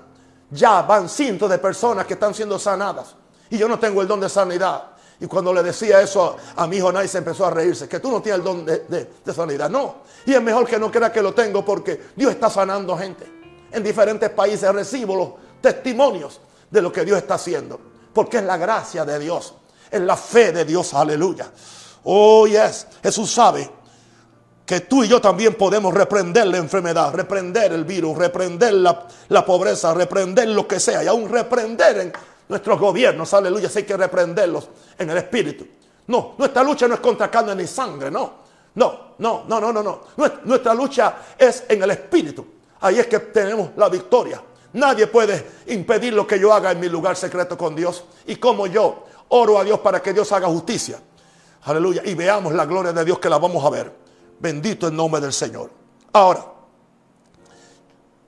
[0.51, 3.15] Ya van cientos de personas que están siendo sanadas.
[3.51, 4.96] Y yo no tengo el don de sanidad.
[5.21, 8.11] Y cuando le decía eso a, mi hijo Nay se empezó a reírse, que tú
[8.11, 9.71] no tienes el don de, sanidad.
[9.71, 13.27] No, y es mejor que no crea que lo tengo porque Dios está sanando gente.
[13.73, 15.29] En diferentes países recibo los
[15.61, 17.81] testimonios de lo que Dios está haciendo.
[18.13, 19.55] Porque es la gracia de Dios,
[19.91, 21.51] es la fe de Dios, aleluya.
[22.05, 23.71] Oh, yes, Jesús sabe
[24.67, 29.47] que tú y yo también podemos reprender la enfermedad, reprender el virus, reprender la, la
[29.47, 32.13] pobreza, reprender lo que sea y aún reprender en
[32.49, 35.67] nuestros gobiernos, aleluya, hay que reprenderlos en el espíritu.
[36.09, 38.47] No, nuestra lucha no es contra carne ni sangre, no.
[38.75, 40.01] No, no, no, no, no, no.
[40.45, 42.47] Nuestra lucha es en el espíritu.
[42.81, 44.43] Ahí es que tenemos la victoria.
[44.75, 48.05] Nadie puede impedir lo que yo haga en mi lugar secreto con Dios.
[48.27, 51.01] Y como yo oro a Dios para que Dios haga justicia.
[51.65, 52.03] Aleluya.
[52.05, 53.91] Y veamos la gloria de Dios que la vamos a ver.
[54.39, 55.71] Bendito el nombre del Señor.
[56.13, 56.45] Ahora,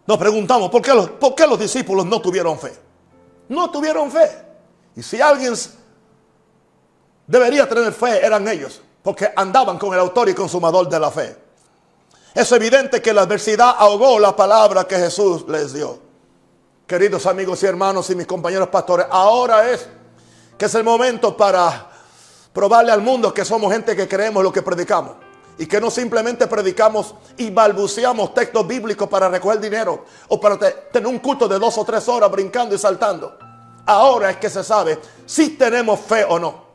[0.07, 2.88] nos preguntamos, ¿por qué los, por qué los discípulos no tuvieron fe?
[3.48, 4.30] No tuvieron fe.
[4.96, 5.54] Y si alguien
[7.26, 11.37] debería tener fe, eran ellos, porque andaban con el autor y consumador de la fe.
[12.34, 15.98] Es evidente que la adversidad ahogó la palabra que Jesús les dio.
[16.87, 19.88] Queridos amigos y hermanos y mis compañeros pastores, ahora es
[20.56, 21.90] que es el momento para
[22.52, 25.27] probarle al mundo que somos gente que creemos lo que predicamos.
[25.59, 31.07] Y que no simplemente predicamos y balbuceamos textos bíblicos para recoger dinero o para tener
[31.07, 33.37] un culto de dos o tres horas brincando y saltando.
[33.85, 36.68] Ahora es que se sabe si tenemos fe o no.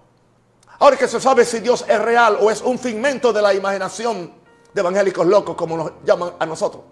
[0.79, 3.53] Ahora es que se sabe si Dios es real o es un figmento de la
[3.53, 4.33] imaginación
[4.73, 6.83] de evangélicos locos como nos llaman a nosotros.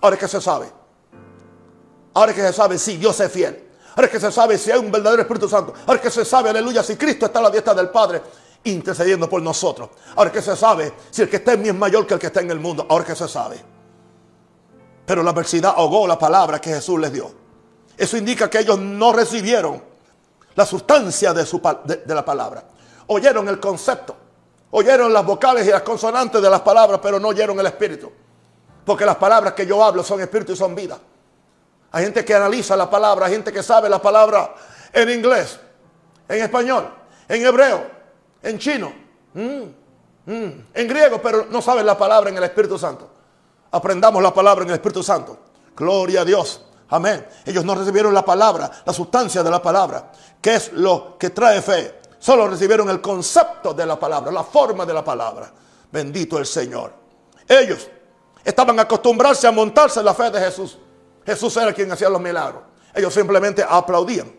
[0.00, 0.70] Ahora es que se sabe.
[2.12, 3.68] Ahora es que se sabe si Dios es fiel.
[3.90, 5.72] Ahora es que se sabe si hay un verdadero Espíritu Santo.
[5.86, 8.22] Ahora es que se sabe, aleluya, si Cristo está a la diestra del Padre
[8.64, 9.90] intercediendo por nosotros.
[10.16, 12.28] Ahora que se sabe si el que está en mí es mayor que el que
[12.28, 12.86] está en el mundo.
[12.88, 13.60] Ahora que se sabe.
[15.06, 17.30] Pero la adversidad ahogó la palabra que Jesús les dio.
[17.96, 19.82] Eso indica que ellos no recibieron
[20.54, 22.64] la sustancia de, su, de la palabra.
[23.06, 24.16] Oyeron el concepto.
[24.70, 28.12] Oyeron las vocales y las consonantes de las palabras, pero no oyeron el espíritu.
[28.84, 30.98] Porque las palabras que yo hablo son espíritu y son vida.
[31.92, 34.54] Hay gente que analiza la palabra, hay gente que sabe la palabra
[34.92, 35.58] en inglés,
[36.28, 36.92] en español,
[37.28, 37.97] en hebreo,
[38.42, 38.92] en chino,
[39.34, 39.62] mm,
[40.26, 43.10] mm, en griego, pero no sabe la palabra en el Espíritu Santo.
[43.70, 45.38] Aprendamos la palabra en el Espíritu Santo.
[45.76, 46.64] Gloria a Dios.
[46.90, 47.26] Amén.
[47.44, 51.60] Ellos no recibieron la palabra, la sustancia de la palabra, que es lo que trae
[51.60, 52.00] fe.
[52.18, 55.52] Solo recibieron el concepto de la palabra, la forma de la palabra.
[55.92, 56.92] Bendito el Señor.
[57.46, 57.88] Ellos
[58.44, 60.78] estaban acostumbrados a montarse en la fe de Jesús.
[61.24, 62.62] Jesús era quien hacía los milagros.
[62.94, 64.34] Ellos simplemente aplaudían.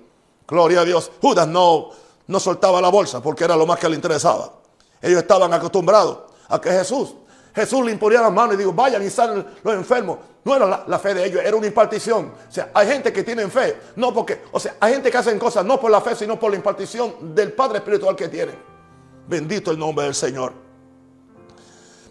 [0.48, 1.12] Gloria a Dios.
[1.22, 1.92] Judas no,
[2.30, 4.54] no soltaba la bolsa porque era lo más que le interesaba.
[5.02, 7.16] Ellos estaban acostumbrados a que Jesús,
[7.56, 10.20] Jesús le imponía las manos y dijo, vayan y salen los enfermos.
[10.44, 12.32] No era la, fe de ellos, era una impartición.
[12.48, 15.40] O sea, hay gente que tiene fe, no porque, o sea, hay gente que hacen
[15.40, 18.58] cosas no por la fe, sino por la impartición del Padre Espiritual que tienen.
[19.28, 20.54] Bendito el nombre del Señor.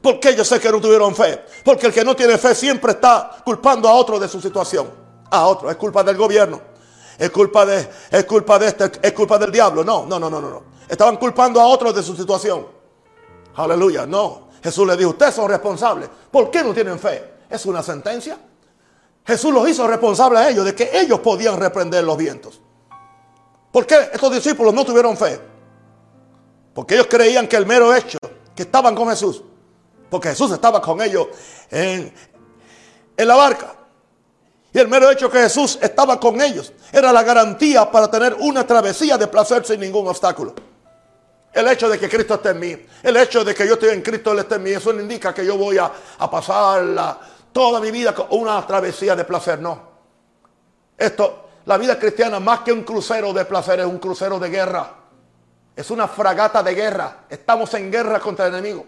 [0.03, 1.45] ¿Por qué yo sé que no tuvieron fe?
[1.65, 4.91] Porque el que no tiene fe siempre está culpando a otro de su situación.
[5.31, 5.71] A otro.
[5.71, 6.61] Es culpa del gobierno.
[7.19, 9.85] Es culpa de, es culpa de este, es culpa del diablo.
[9.85, 10.63] No, no, no, no, no.
[10.89, 12.67] Estaban culpando a otros de su situación.
[13.57, 14.07] Aleluya.
[14.07, 14.49] No.
[14.63, 16.09] Jesús le dijo, ustedes son responsables.
[16.31, 17.35] ¿Por qué no tienen fe?
[17.51, 18.39] ¿Es una sentencia?
[19.27, 22.61] Jesús los hizo responsables a ellos de que ellos podían reprender los vientos.
[23.73, 25.41] ¿Por qué estos discípulos no tuvieron fe?
[26.73, 28.19] Porque ellos creían que el mero hecho
[28.55, 29.43] que estaban con Jesús
[30.11, 31.29] porque Jesús estaba con ellos
[31.71, 32.13] en,
[33.17, 33.75] la barca.
[34.73, 38.67] Y el mero hecho que Jesús estaba con ellos era la garantía para tener una
[38.67, 40.55] travesía de placer sin ningún obstáculo.
[41.53, 44.03] El hecho de que Cristo esté en mí, el hecho de que yo estoy en
[44.03, 47.19] Cristo, Él esté en mí, eso no indica que yo voy a, a pasar
[47.53, 49.89] toda mi vida con una travesía de placer, no.
[50.97, 54.95] Esto, la vida cristiana, más que un crucero de placer, es un crucero de guerra.
[55.75, 57.25] Es una fragata de guerra.
[57.29, 58.85] Estamos en guerra contra el enemigo.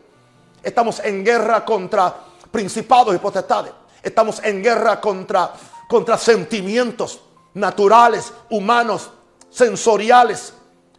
[0.63, 2.15] Estamos en guerra contra
[2.51, 3.73] principados y potestades.
[4.03, 5.53] Estamos en guerra contra,
[5.89, 7.21] contra sentimientos
[7.55, 9.11] naturales, humanos,
[9.51, 10.55] sensoriales,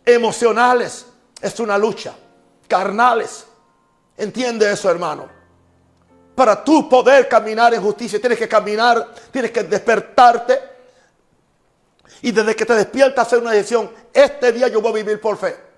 [0.05, 1.05] emocionales.
[1.41, 2.13] Es una lucha.
[2.67, 3.45] Carnales.
[4.17, 5.29] Entiende eso, hermano.
[6.35, 10.59] Para tú poder caminar en justicia, tienes que caminar, tienes que despertarte.
[12.21, 13.91] Y desde que te despiertas, hacer una decisión.
[14.13, 15.71] Este día yo voy a vivir por fe.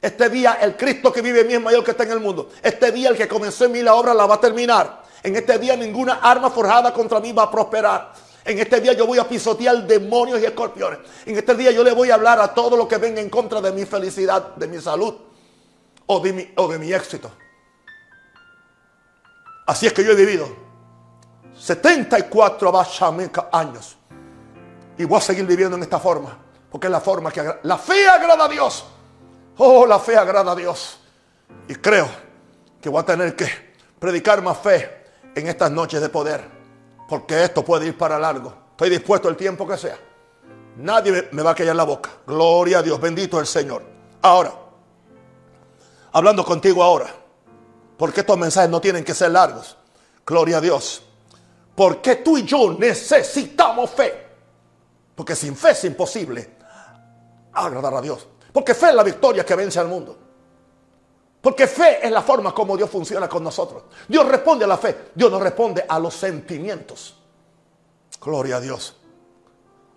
[0.00, 2.50] Este día el Cristo que vive en mí es mayor que está en el mundo.
[2.62, 4.99] Este día el que comenzó en mí la obra la va a terminar.
[5.22, 8.12] En este día ninguna arma forjada contra mí va a prosperar.
[8.44, 11.00] En este día yo voy a pisotear demonios y escorpiones.
[11.26, 13.60] En este día yo le voy a hablar a todo lo que venga en contra
[13.60, 15.14] de mi felicidad, de mi salud
[16.06, 17.30] o de mi, o de mi éxito.
[19.66, 20.48] Así es que yo he vivido
[21.58, 22.72] 74
[23.52, 23.96] años.
[24.96, 26.36] Y voy a seguir viviendo en esta forma.
[26.70, 28.84] Porque es la forma que la fe agrada a Dios.
[29.58, 30.98] Oh, la fe agrada a Dios.
[31.68, 32.08] Y creo
[32.80, 33.46] que voy a tener que
[33.98, 34.99] predicar más fe
[35.34, 36.44] en estas noches de poder.
[37.08, 38.52] Porque esto puede ir para largo.
[38.70, 39.98] Estoy dispuesto el tiempo que sea.
[40.76, 42.10] Nadie me va a callar la boca.
[42.26, 43.00] Gloria a Dios.
[43.00, 43.82] Bendito el Señor.
[44.22, 44.52] Ahora,
[46.12, 47.12] hablando contigo ahora.
[47.96, 49.76] Porque estos mensajes no tienen que ser largos.
[50.24, 51.02] Gloria a Dios.
[51.74, 54.26] Porque tú y yo necesitamos fe.
[55.14, 56.56] Porque sin fe es imposible
[57.52, 58.26] agradar a Dios.
[58.52, 60.16] Porque fe es la victoria que vence al mundo.
[61.40, 63.84] Porque fe es la forma como Dios funciona con nosotros.
[64.06, 65.10] Dios responde a la fe.
[65.14, 67.16] Dios no responde a los sentimientos.
[68.20, 68.96] Gloria a Dios.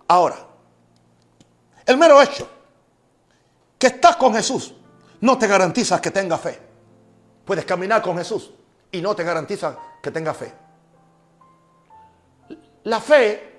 [0.08, 0.36] Ahora,
[1.84, 2.48] el mero hecho
[3.78, 4.74] que estás con Jesús
[5.20, 6.58] no te garantiza que tenga fe.
[7.44, 8.50] Puedes caminar con Jesús
[8.90, 10.54] y no te garantiza que tenga fe.
[12.84, 13.52] La fe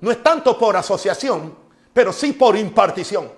[0.00, 1.54] no es tanto por asociación,
[1.92, 3.30] pero sí por impartición.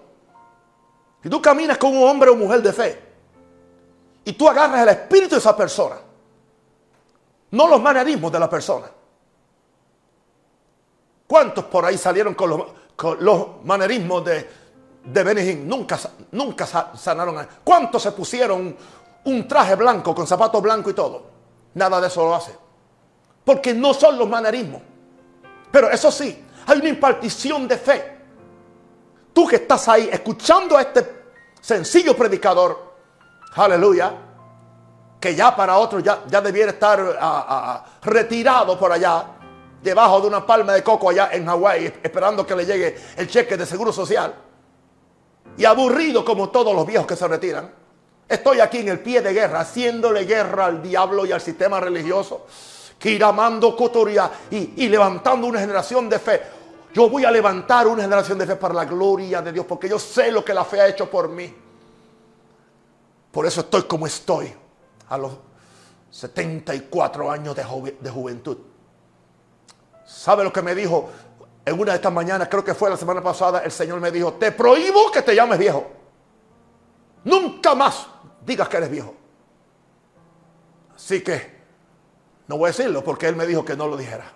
[1.21, 3.06] Si tú caminas con un hombre o mujer de fe
[4.27, 5.97] y tú agarras el espíritu de esa persona,
[7.53, 8.87] no los manerismos de la persona,
[11.27, 12.67] ¿Cuántos por ahí salieron con
[13.21, 14.49] los, manerismos de,
[15.05, 15.55] de?
[15.57, 15.99] Nunca,
[16.31, 17.39] nunca sanaron.
[17.39, 18.77] A, ¿Cuántos se pusieron
[19.25, 21.25] un traje blanco con zapatos blancos y todo?
[21.75, 22.57] Nada de eso lo hace.
[23.45, 24.83] Porque no son los manerismos.
[25.71, 28.19] Pero eso sí, hay una impartición de fe.
[29.33, 31.25] Tú que estás ahí escuchando a este
[31.61, 32.86] sencillo predicador,
[33.65, 34.13] aleluya,
[35.21, 39.25] que ya para otros ya, ya debiera estar retirado por allá,
[39.83, 43.57] debajo de una palma de coco allá en Hawái, esperando que le llegue el cheque
[43.57, 44.35] de seguro social.
[45.57, 47.71] Y aburrido como todos los viejos que se retiran.
[48.29, 52.47] Estoy aquí en el pie de guerra, haciéndole guerra al diablo y al sistema religioso,
[52.99, 56.43] kiramando cotoria y, y levantando una generación de fe.
[56.93, 59.99] Yo voy a levantar una generación de fe para la gloria de Dios, porque yo
[59.99, 61.66] sé lo que la fe ha hecho por mí.
[63.37, 64.51] Por eso estoy como estoy
[65.11, 65.31] a los
[66.11, 68.57] 74 años de, de juventud.
[70.07, 71.11] ¿Sabe lo que me dijo
[71.63, 72.49] en una de estas mañanas?
[72.49, 73.59] Creo que fue la semana pasada.
[73.59, 75.87] El Señor me dijo, te prohíbo que te llames viejo.
[77.25, 78.07] Nunca más
[78.41, 79.15] digas que eres viejo.
[80.95, 81.59] Así que
[82.49, 84.33] no voy a decirlo porque Él me dijo que no lo dijera.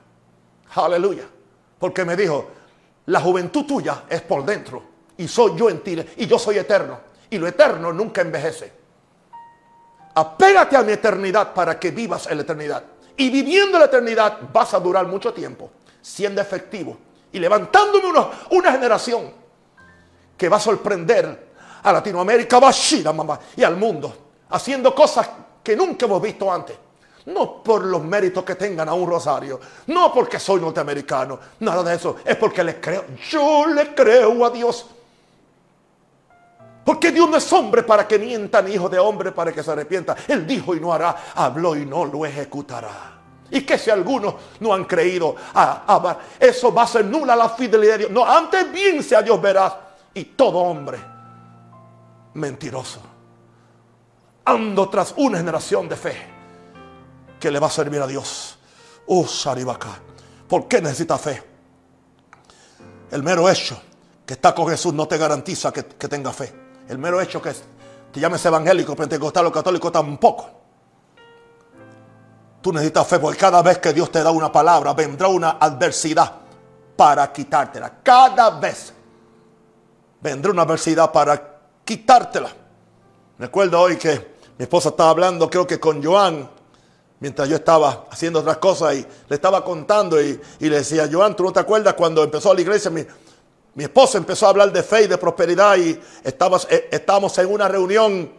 [0.74, 1.24] Aleluya.
[1.78, 2.50] Porque me dijo,
[3.06, 4.82] la juventud tuya es por dentro
[5.16, 7.00] y soy yo en ti y yo soy eterno.
[7.30, 8.79] Y lo eterno nunca envejece.
[10.20, 12.82] Apégate a mi eternidad para que vivas en la eternidad.
[13.16, 15.70] Y viviendo la eternidad vas a durar mucho tiempo,
[16.02, 16.98] siendo efectivo
[17.32, 18.08] y levantándome
[18.50, 19.32] una, generación
[20.36, 21.48] que va a sorprender
[21.82, 22.60] a Latinoamérica,
[23.14, 24.14] mamá, y al mundo,
[24.50, 25.30] haciendo cosas
[25.62, 26.76] que nunca hemos visto antes.
[27.26, 31.96] No por los méritos que tengan a un rosario, no porque soy norteamericano, nada de
[31.96, 34.86] eso, es porque le creo, yo le creo a Dios.
[36.84, 39.70] Porque Dios no es hombre para que mienta, ni hijo de hombre para que se
[39.70, 40.16] arrepienta.
[40.26, 43.18] Él dijo y no hará, habló y no lo ejecutará.
[43.50, 47.92] Y que si algunos no han creído, a, eso va a ser nula la fidelidad
[47.92, 48.10] de Dios.
[48.10, 49.74] No, antes bien sea Dios verás.
[50.14, 50.98] Y todo hombre
[52.34, 53.00] mentiroso.
[54.44, 56.16] Ando tras una generación de fe
[57.38, 58.58] que le va a servir a Dios.
[59.06, 60.00] Oh, Saribaca.
[60.48, 61.42] ¿Por qué necesita fe?
[63.10, 63.80] El mero hecho
[64.24, 66.69] que está con Jesús no te garantiza que tenga fe.
[66.90, 67.52] El mero hecho que
[68.10, 70.50] te llames evangélico, pentecostal o católico tampoco.
[72.60, 76.32] Tú necesitas fe porque cada vez que Dios te da una palabra vendrá una adversidad
[76.96, 78.02] para quitártela.
[78.02, 78.92] Cada vez
[80.20, 82.50] vendrá una adversidad para quitártela.
[83.38, 86.50] Recuerdo hoy que mi esposa estaba hablando, creo que con Joan,
[87.20, 91.44] mientras yo estaba haciendo otras cosas y le estaba contando y, le decía, Joan, ¿tú
[91.44, 92.90] no te acuerdas cuando empezó la iglesia?
[92.90, 93.06] Mi
[93.76, 97.68] esposa empezó a hablar de fe y de prosperidad y estábamos, eh, estábamos en una
[97.68, 98.32] reunión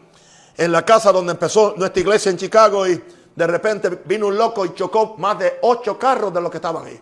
[0.58, 3.02] en la casa donde empezó nuestra iglesia en Chicago y
[3.36, 6.86] de repente vino un loco y chocó más de ocho carros de los que estaban
[6.86, 7.00] ahí.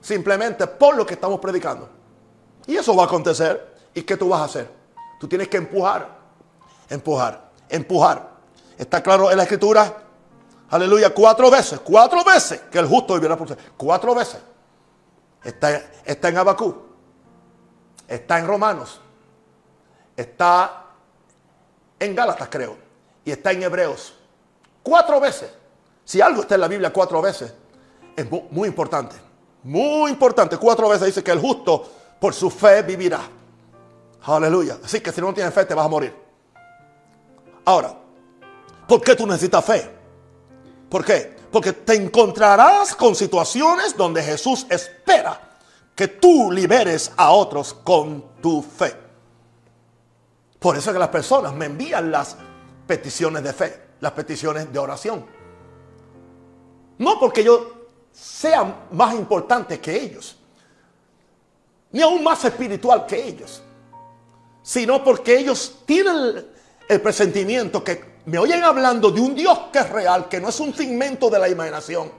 [0.00, 1.88] Simplemente por lo que estamos predicando.
[2.66, 3.74] Y eso va a acontecer.
[3.94, 4.70] ¿Y qué tú vas a hacer?
[5.18, 6.08] Tú tienes que empujar,
[6.90, 8.30] empujar, empujar.
[8.76, 10.02] ¿Está claro en la escritura?
[10.70, 13.58] Aleluya, cuatro veces, cuatro veces que el justo vivirá por ser.
[13.76, 14.40] Cuatro veces.
[15.42, 16.83] Está, está en Abacú
[18.08, 19.00] está en Romanos,
[20.16, 20.84] está
[21.98, 22.76] en Gálatas, creo,
[23.24, 24.14] y está en Hebreos.
[24.82, 25.50] Cuatro veces.
[26.04, 27.54] Si algo está en la Biblia cuatro veces,
[28.14, 29.16] es muy importante.
[29.62, 30.58] Muy importante.
[30.58, 31.90] Cuatro veces dice que el justo
[32.20, 33.20] por su fe vivirá.
[34.22, 34.78] Aleluya.
[34.84, 36.14] Así que si no tienes fe te vas a morir.
[37.64, 37.94] Ahora,
[38.86, 39.90] ¿por qué tú necesitas fe?
[40.90, 41.34] ¿Por qué?
[41.50, 45.53] Porque te encontrarás con situaciones donde Jesús espera
[45.94, 48.94] que tú liberes a otros con tu fe.
[50.58, 52.36] Por eso es que las personas me envían las
[52.86, 55.24] peticiones de fe, las peticiones de oración.
[56.98, 60.36] No porque yo sea más importante que ellos,
[61.92, 63.62] ni aún más espiritual que ellos,
[64.62, 66.46] sino porque ellos tienen
[66.88, 70.58] el presentimiento que me oyen hablando de un Dios que es real, que no es
[70.60, 72.10] un segmento de la imaginación.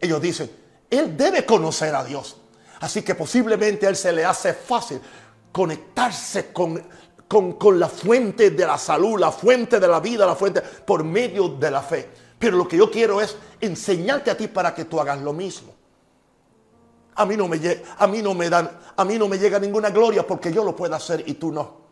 [0.00, 0.50] Ellos dicen,
[0.90, 2.36] Él debe conocer a Dios.
[2.80, 5.00] Así que posiblemente a él se le hace fácil
[5.50, 6.82] conectarse con,
[7.26, 11.48] con, la fuente de la salud, la fuente de la vida, la fuente por medio
[11.48, 12.08] de la fe.
[12.38, 15.74] Pero lo que yo quiero es enseñarte a ti para que tú hagas lo mismo.
[17.16, 17.60] A mí no me,
[17.98, 20.76] a mí no me dan, a mí no me llega ninguna gloria porque yo lo
[20.76, 21.88] puedo hacer y tú no.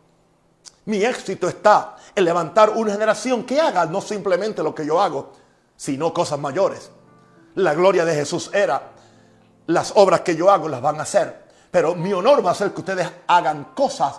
[0.85, 5.33] Mi éxito está en levantar una generación que haga no simplemente lo que yo hago,
[5.75, 6.91] sino cosas mayores.
[7.55, 8.93] La gloria de Jesús era
[9.67, 11.47] las obras que yo hago las van a hacer.
[11.71, 14.15] Pero mi honor va a ser que ustedes hagan cosas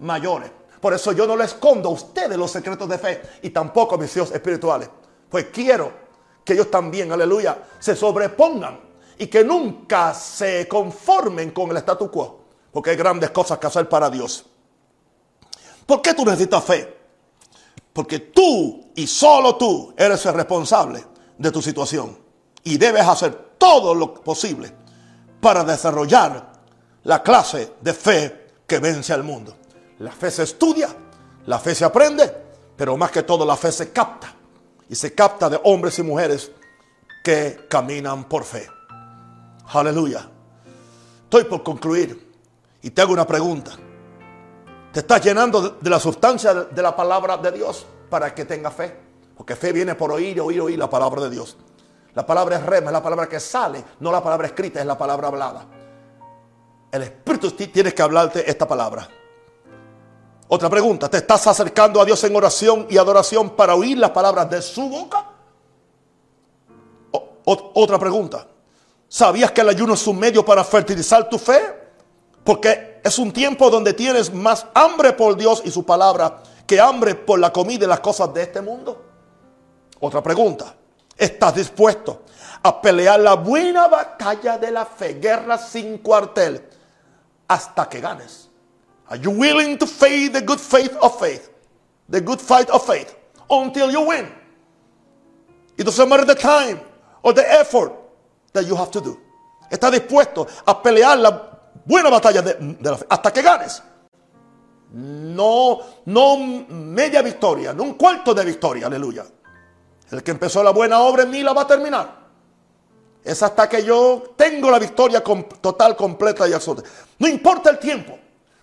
[0.00, 0.50] mayores.
[0.80, 3.98] Por eso yo no les escondo a ustedes los secretos de fe y tampoco a
[3.98, 4.88] mis hijos espirituales.
[5.28, 5.92] Pues quiero
[6.44, 8.80] que ellos también, aleluya, se sobrepongan
[9.18, 12.40] y que nunca se conformen con el statu quo,
[12.72, 14.44] porque hay grandes cosas que hacer para Dios.
[15.86, 16.98] ¿Por qué tú necesitas fe?
[17.92, 21.04] Porque tú y solo tú eres el responsable
[21.38, 22.18] de tu situación
[22.64, 24.81] y debes hacer todo lo posible
[25.42, 26.52] para desarrollar
[27.02, 29.56] la clase de fe que vence al mundo.
[29.98, 30.88] La fe se estudia,
[31.46, 32.32] la fe se aprende,
[32.76, 34.32] pero más que todo la fe se capta.
[34.88, 36.52] Y se capta de hombres y mujeres
[37.24, 38.68] que caminan por fe.
[39.66, 40.28] Aleluya.
[41.24, 42.32] Estoy por concluir
[42.80, 43.72] y te hago una pregunta.
[44.92, 48.96] ¿Te estás llenando de la sustancia de la palabra de Dios para que tenga fe?
[49.36, 51.56] Porque fe viene por oír, oír, oír la palabra de Dios.
[52.14, 54.98] La palabra es rema, es la palabra que sale, no la palabra escrita, es la
[54.98, 55.64] palabra hablada.
[56.90, 59.08] El Espíritu tiene que hablarte esta palabra.
[60.48, 64.50] Otra pregunta, ¿te estás acercando a Dios en oración y adoración para oír las palabras
[64.50, 65.28] de su boca?
[67.44, 68.46] otra pregunta,
[69.08, 71.60] ¿sabías que el ayuno es un medio para fertilizar tu fe?
[72.44, 77.14] Porque es un tiempo donde tienes más hambre por Dios y su palabra que hambre
[77.14, 79.02] por la comida y las cosas de este mundo.
[80.00, 80.74] Otra pregunta,
[81.16, 82.22] ¿estás dispuesto
[82.62, 86.62] a pelear la buena batalla de la fe, guerra sin cuartel,
[87.48, 88.48] hasta que ganes?
[89.08, 91.50] Are you willing to fight the good faith of faith?
[92.08, 93.14] The good fight of faith
[93.50, 94.32] until you win.
[95.76, 96.80] It doesn't matter the time
[97.22, 97.92] or the effort
[98.52, 99.18] that you have to do.
[99.70, 101.30] Está dispuesto a pelear la
[101.84, 103.82] buena batalla de, de la fe hasta que ganes.
[104.92, 109.24] No, no media victoria, no un cuarto de victoria, aleluya.
[110.12, 112.22] El que empezó la buena obra en mí la va a terminar.
[113.24, 116.86] Es hasta que yo tengo la victoria total, completa y absoluta.
[117.18, 118.18] No importa el tiempo.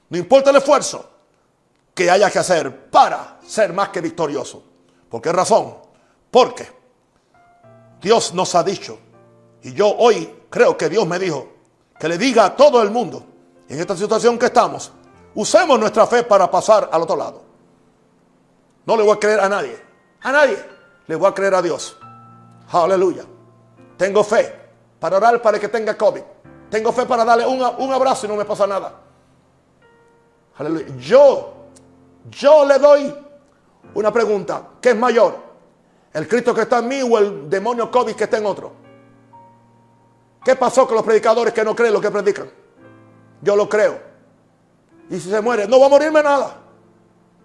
[0.09, 1.09] No importa el esfuerzo
[1.95, 4.63] que haya que hacer para ser más que victorioso.
[5.09, 5.75] ¿Por qué razón?
[6.29, 6.69] Porque
[7.99, 8.99] Dios nos ha dicho,
[9.63, 11.49] y yo hoy creo que Dios me dijo,
[11.99, 13.25] que le diga a todo el mundo,
[13.67, 14.91] en esta situación que estamos,
[15.33, 17.41] usemos nuestra fe para pasar al otro lado.
[18.85, 19.81] No le voy a creer a nadie,
[20.21, 20.78] a nadie,
[21.09, 21.97] le voy a creer a Dios.
[22.71, 23.23] Aleluya.
[23.97, 24.53] Tengo fe
[24.99, 26.21] para orar para que tenga COVID.
[26.69, 28.93] Tengo fe para darle un, un abrazo y no me pasa nada.
[30.99, 31.53] Yo,
[32.29, 33.15] yo le doy
[33.95, 34.67] una pregunta.
[34.79, 35.35] ¿Qué es mayor?
[36.13, 38.71] ¿El Cristo que está en mí o el demonio COVID que está en otro?
[40.45, 42.51] ¿Qué pasó con los predicadores que no creen lo que predican?
[43.41, 43.99] Yo lo creo.
[45.09, 46.55] Y si se muere, no va a morirme nada.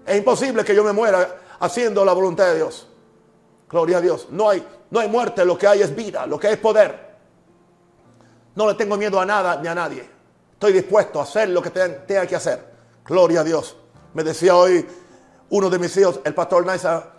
[0.04, 2.88] Es imposible que yo me muera haciendo la voluntad de Dios.
[3.74, 4.28] Gloria a Dios.
[4.30, 7.16] No hay, no hay muerte, lo que hay es vida, lo que hay es poder.
[8.54, 10.08] No le tengo miedo a nada ni a nadie.
[10.52, 12.64] Estoy dispuesto a hacer lo que tenga que hacer.
[13.04, 13.76] Gloria a Dios.
[14.12, 14.86] Me decía hoy
[15.50, 17.14] uno de mis hijos, el pastor Naisa,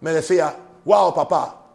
[0.00, 0.56] me decía,
[0.86, 1.66] wow papá,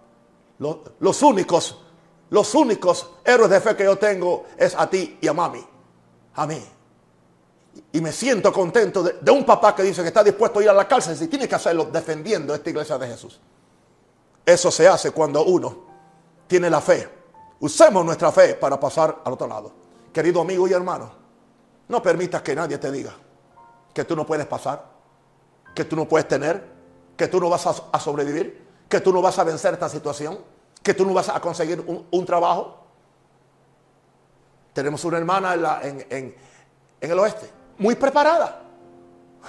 [0.57, 1.83] los, únicos,
[2.31, 5.63] los únicos héroes de fe que yo tengo es a ti y a mami.
[6.33, 6.59] A mí.
[7.91, 10.69] Y me siento contento de, de, un papá que dice que está dispuesto a ir
[10.71, 13.39] a la cárcel si tiene que hacerlo defendiendo esta iglesia de Jesús.
[14.45, 15.77] Eso se hace cuando uno
[16.47, 17.09] tiene la fe.
[17.59, 19.71] Usemos nuestra fe para pasar al otro lado.
[20.11, 21.11] Querido amigo y hermano,
[21.87, 23.13] no permitas que nadie te diga
[23.93, 24.83] que tú no puedes pasar,
[25.73, 26.67] que tú no puedes tener,
[27.15, 30.39] que tú no vas a, sobrevivir, que tú no vas a vencer esta situación,
[30.81, 32.79] que tú no vas a conseguir un, trabajo.
[34.73, 36.35] Tenemos una hermana en,
[36.99, 38.61] el oeste, muy preparada.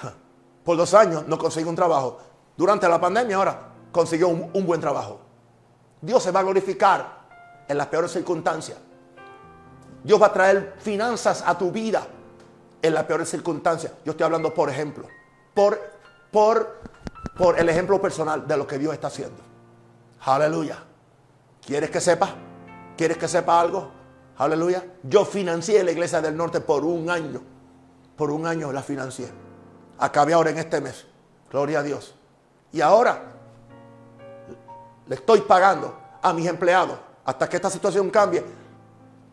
[0.65, 2.19] Por dos años no consiguió un trabajo.
[2.57, 5.21] Durante la pandemia ahora consiguió un, buen trabajo.
[6.03, 7.21] Dios se va a glorificar
[7.69, 8.77] en las peores circunstancias.
[10.03, 12.05] Dios va a traer finanzas a tu vida
[12.83, 13.93] en las peores circunstancias.
[14.05, 15.07] Yo estoy hablando, por ejemplo,
[15.55, 15.81] por,
[16.33, 16.81] por,
[17.39, 19.41] por el ejemplo personal de lo que Dios está haciendo.
[20.23, 20.77] Aleluya.
[21.65, 22.35] ¿Quieres que sepa?
[22.97, 23.93] ¿Quieres que sepa algo?
[24.39, 24.85] Aleluya.
[25.05, 27.41] Yo financié la iglesia del norte por un año.
[28.17, 29.31] Por un año la financié.
[30.01, 31.07] Acabé ahora en este mes.
[31.49, 32.17] Gloria a Dios.
[32.73, 33.34] Y ahora
[35.07, 38.45] le estoy pagando a mis empleados hasta que esta situación cambie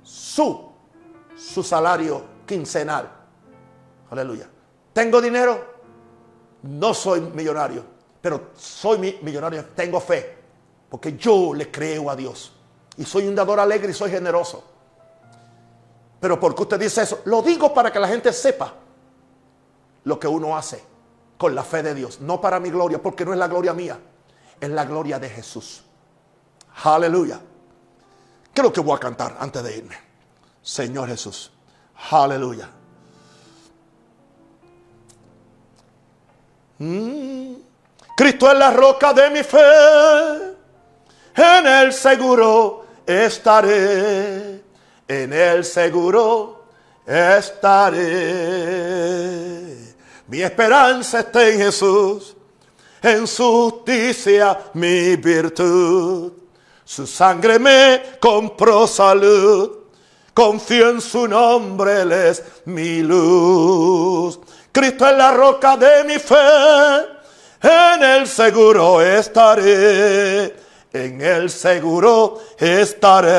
[0.04, 0.72] su,
[1.36, 3.10] su salario quincenal.
[4.10, 4.50] Aleluya.
[4.94, 5.72] ¿Tengo dinero?
[6.64, 7.84] No soy millonario,
[8.22, 10.38] pero soy millonario, tengo fe,
[10.90, 12.54] porque yo le creo a Dios.
[12.98, 14.64] Y soy un dador alegre y soy generoso.
[16.20, 18.74] Pero porque usted dice eso, lo digo para que la gente sepa
[20.04, 20.84] lo que uno hace
[21.38, 22.22] con la fe de Dios.
[22.22, 23.98] No para mi gloria, porque no es la gloria mía,
[24.62, 25.84] es la gloria de Jesús.
[26.84, 27.42] Aleluya.
[28.54, 29.98] Creo que voy a cantar antes de irme.
[30.62, 31.52] Señor Jesús.
[32.12, 32.70] Aleluya.
[36.78, 37.54] Mm.
[38.16, 39.58] Cristo es la roca de mi fe,
[41.36, 44.62] en el seguro estaré.
[45.08, 46.66] en el seguro
[47.06, 48.02] estaré.
[50.28, 52.36] Mi esperanza está en Jesús,
[53.02, 56.32] en su justicia mi virtud.
[56.84, 59.78] Su sangre me compró salud.
[60.34, 64.40] Confío en su nombre, Él es mi luz.
[64.72, 66.36] Cristo es la roca de mi fe.
[67.62, 70.56] En el seguro estaré.
[70.94, 73.32] En el seguro estaré.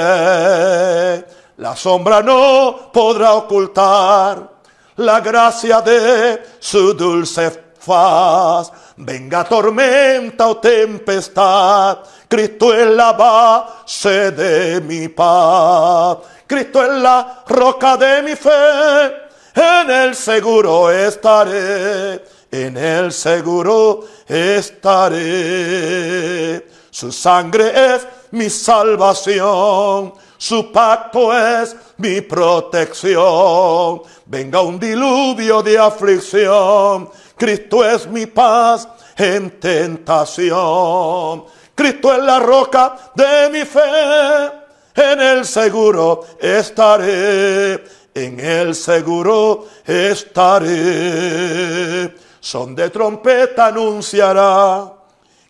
[1.57, 4.51] La sombra no podrá ocultar
[4.97, 8.73] la gracia de su dulce faz.
[9.05, 11.99] Venga tormenta o tempestad,
[12.29, 16.19] Cristo es la base de mi paz.
[16.47, 19.13] Cristo es la roca de mi fe,
[19.57, 25.19] en el seguro estaré, en el seguro estaré.
[26.89, 34.03] Su sangre es mi salvación, su pacto es mi protección.
[34.27, 37.11] Venga un diluvio de aflicción,
[37.43, 38.87] Cristo es mi paz
[39.17, 41.45] en tentación.
[41.75, 43.81] Cristo es la roca de mi fe.
[44.95, 47.83] En el seguro estaré.
[48.15, 50.65] En el seguro estaré.
[52.39, 54.93] Son de trompeta anunciará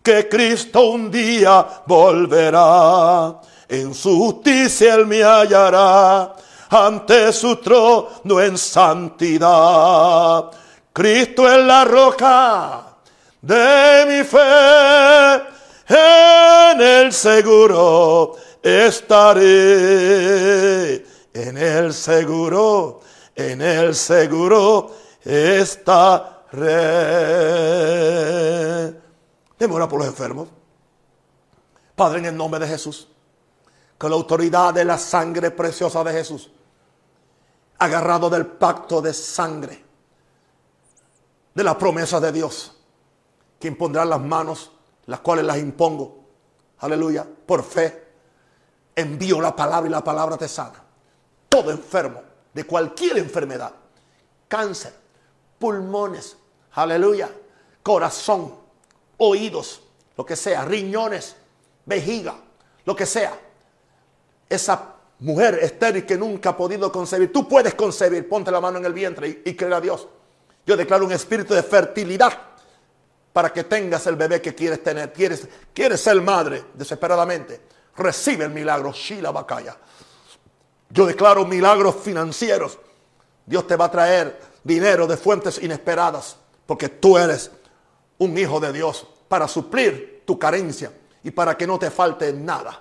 [0.02, 3.38] que Cristo un día volverá.
[3.68, 6.32] En su justicia él me hallará
[6.70, 10.50] ante su trono en santidad.
[10.92, 12.96] Cristo es la roca
[13.40, 15.52] de mi fe
[15.88, 19.44] en el seguro estaré.
[21.34, 23.00] En el seguro,
[23.34, 26.60] en el seguro estaré.
[29.58, 30.48] Demora por los enfermos.
[31.94, 33.08] Padre, en el nombre de Jesús,
[33.98, 36.50] con la autoridad de la sangre preciosa de Jesús,
[37.78, 39.84] agarrado del pacto de sangre,
[41.54, 42.72] de la promesa de Dios,
[43.58, 44.72] que impondrá las manos
[45.06, 46.24] las cuales las impongo,
[46.78, 48.02] aleluya, por fe,
[48.94, 50.82] envío la palabra y la palabra te sana.
[51.48, 52.22] Todo enfermo,
[52.52, 53.72] de cualquier enfermedad,
[54.48, 54.92] cáncer,
[55.58, 56.36] pulmones,
[56.72, 57.30] aleluya,
[57.82, 58.54] corazón,
[59.18, 59.82] oídos,
[60.16, 61.36] lo que sea, riñones,
[61.84, 62.36] vejiga,
[62.84, 63.38] lo que sea.
[64.48, 68.84] Esa mujer estéril que nunca ha podido concebir, tú puedes concebir, ponte la mano en
[68.84, 70.08] el vientre y, y a Dios.
[70.66, 72.32] Yo declaro un espíritu de fertilidad
[73.32, 75.12] para que tengas el bebé que quieres tener.
[75.12, 77.60] Quieres, quieres ser madre desesperadamente.
[77.96, 79.76] Recibe el milagro, Shila Bakaya.
[80.90, 82.78] Yo declaro milagros financieros.
[83.46, 86.36] Dios te va a traer dinero de fuentes inesperadas
[86.66, 87.50] porque tú eres
[88.18, 90.92] un hijo de Dios para suplir tu carencia
[91.24, 92.80] y para que no te falte nada,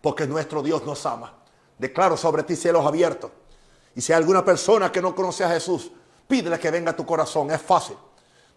[0.00, 1.34] porque nuestro Dios nos ama.
[1.78, 3.30] Declaro sobre ti cielos abiertos.
[3.94, 5.92] Y si hay alguna persona que no conoce a Jesús,
[6.32, 7.94] pídele que venga tu corazón, es fácil.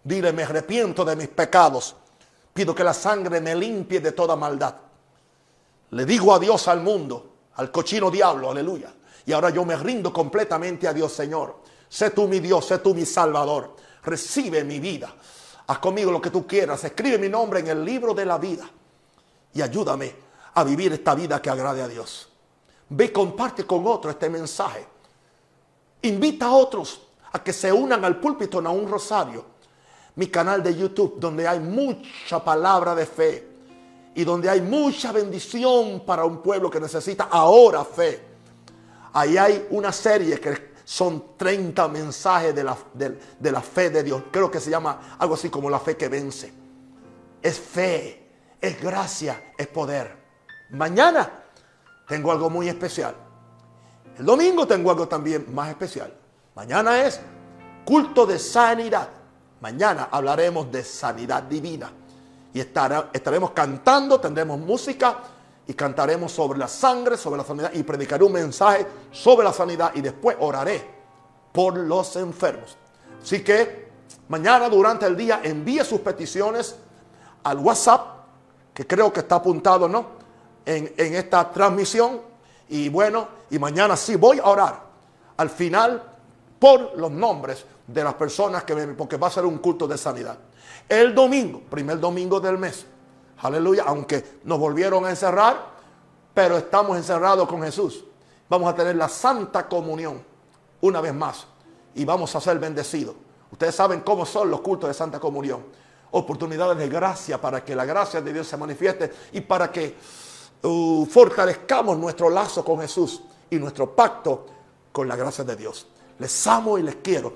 [0.02, 1.94] Dile, me arrepiento de mis pecados.
[2.54, 4.76] Pido que la sangre me limpie de toda maldad.
[5.90, 8.90] Le digo adiós al mundo, al cochino diablo, aleluya.
[9.26, 11.56] Y ahora yo me rindo completamente a Dios, Señor.
[11.86, 13.76] Sé tú mi Dios, sé tú mi Salvador.
[14.04, 15.14] Recibe mi vida.
[15.66, 16.82] Haz conmigo lo que tú quieras.
[16.82, 18.64] Escribe mi nombre en el libro de la vida.
[19.52, 20.14] Y ayúdame
[20.54, 22.26] a vivir esta vida que agrade a Dios.
[22.88, 24.86] Ve, comparte con otros este mensaje.
[26.00, 27.05] Invita a otros
[27.36, 29.44] a que se unan al púlpito en un rosario
[30.14, 33.46] mi canal de YouTube, donde hay mucha palabra de fe
[34.14, 38.22] y donde hay mucha bendición para un pueblo que necesita ahora fe.
[39.12, 44.22] Ahí hay una serie que son 30 mensajes de la, de, la fe de Dios.
[44.30, 46.50] Creo que se llama algo así como la fe que vence.
[47.42, 50.16] Es fe, es gracia, es poder.
[50.70, 51.44] Mañana
[52.08, 53.14] tengo algo muy especial.
[54.18, 56.25] El domingo tengo algo también más especial.
[56.56, 57.20] Mañana es
[57.84, 59.08] culto de sanidad.
[59.60, 61.92] Mañana hablaremos de sanidad divina.
[62.54, 65.18] Y estaremos cantando, tendremos música
[65.66, 69.92] y cantaremos sobre la sangre, sobre la sanidad y predicaré un mensaje sobre la sanidad
[69.94, 70.82] y después oraré
[71.52, 72.78] por los enfermos.
[73.22, 73.90] Así que
[74.28, 76.76] mañana durante el día envíe sus peticiones
[77.44, 78.00] al WhatsApp,
[78.72, 80.06] que creo que está apuntado, ¿no?
[80.64, 82.22] En, en esta transmisión.
[82.70, 84.86] Y bueno, y mañana sí voy a orar
[85.36, 86.15] al final
[86.58, 89.98] por los nombres de las personas que ven, porque va a ser un culto de
[89.98, 90.38] sanidad.
[90.88, 92.86] El domingo, primer domingo del mes,
[93.38, 95.76] aleluya, aunque nos volvieron a encerrar,
[96.32, 98.04] pero estamos encerrados con Jesús.
[98.48, 100.22] Vamos a tener la santa comunión
[100.80, 101.46] una vez más
[101.94, 103.16] y vamos a ser bendecidos.
[103.50, 105.64] Ustedes saben cómo son los cultos de santa comunión.
[106.12, 109.96] Oportunidades de gracia para que la gracia de Dios se manifieste y para que
[110.62, 114.46] uh, fortalezcamos nuestro lazo con Jesús y nuestro pacto
[114.92, 115.86] con la gracia de Dios.
[116.18, 117.32] Les amo y les quiero.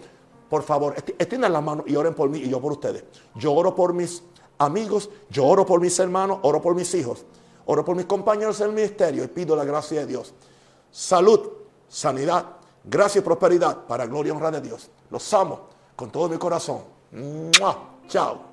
[0.49, 3.05] Por favor, extiendan la mano y oren por mí y yo por ustedes.
[3.37, 4.23] Yo oro por mis
[4.59, 7.25] amigos, yo oro por mis hermanos, oro por mis hijos,
[7.67, 10.35] oro por mis compañeros del ministerio y pido la gracia de Dios.
[10.91, 11.41] Salud,
[11.89, 12.47] sanidad,
[12.85, 14.91] gracia y prosperidad para gloria y honra de Dios.
[15.11, 16.81] Los amo con todo mi corazón.
[18.09, 18.50] Chao.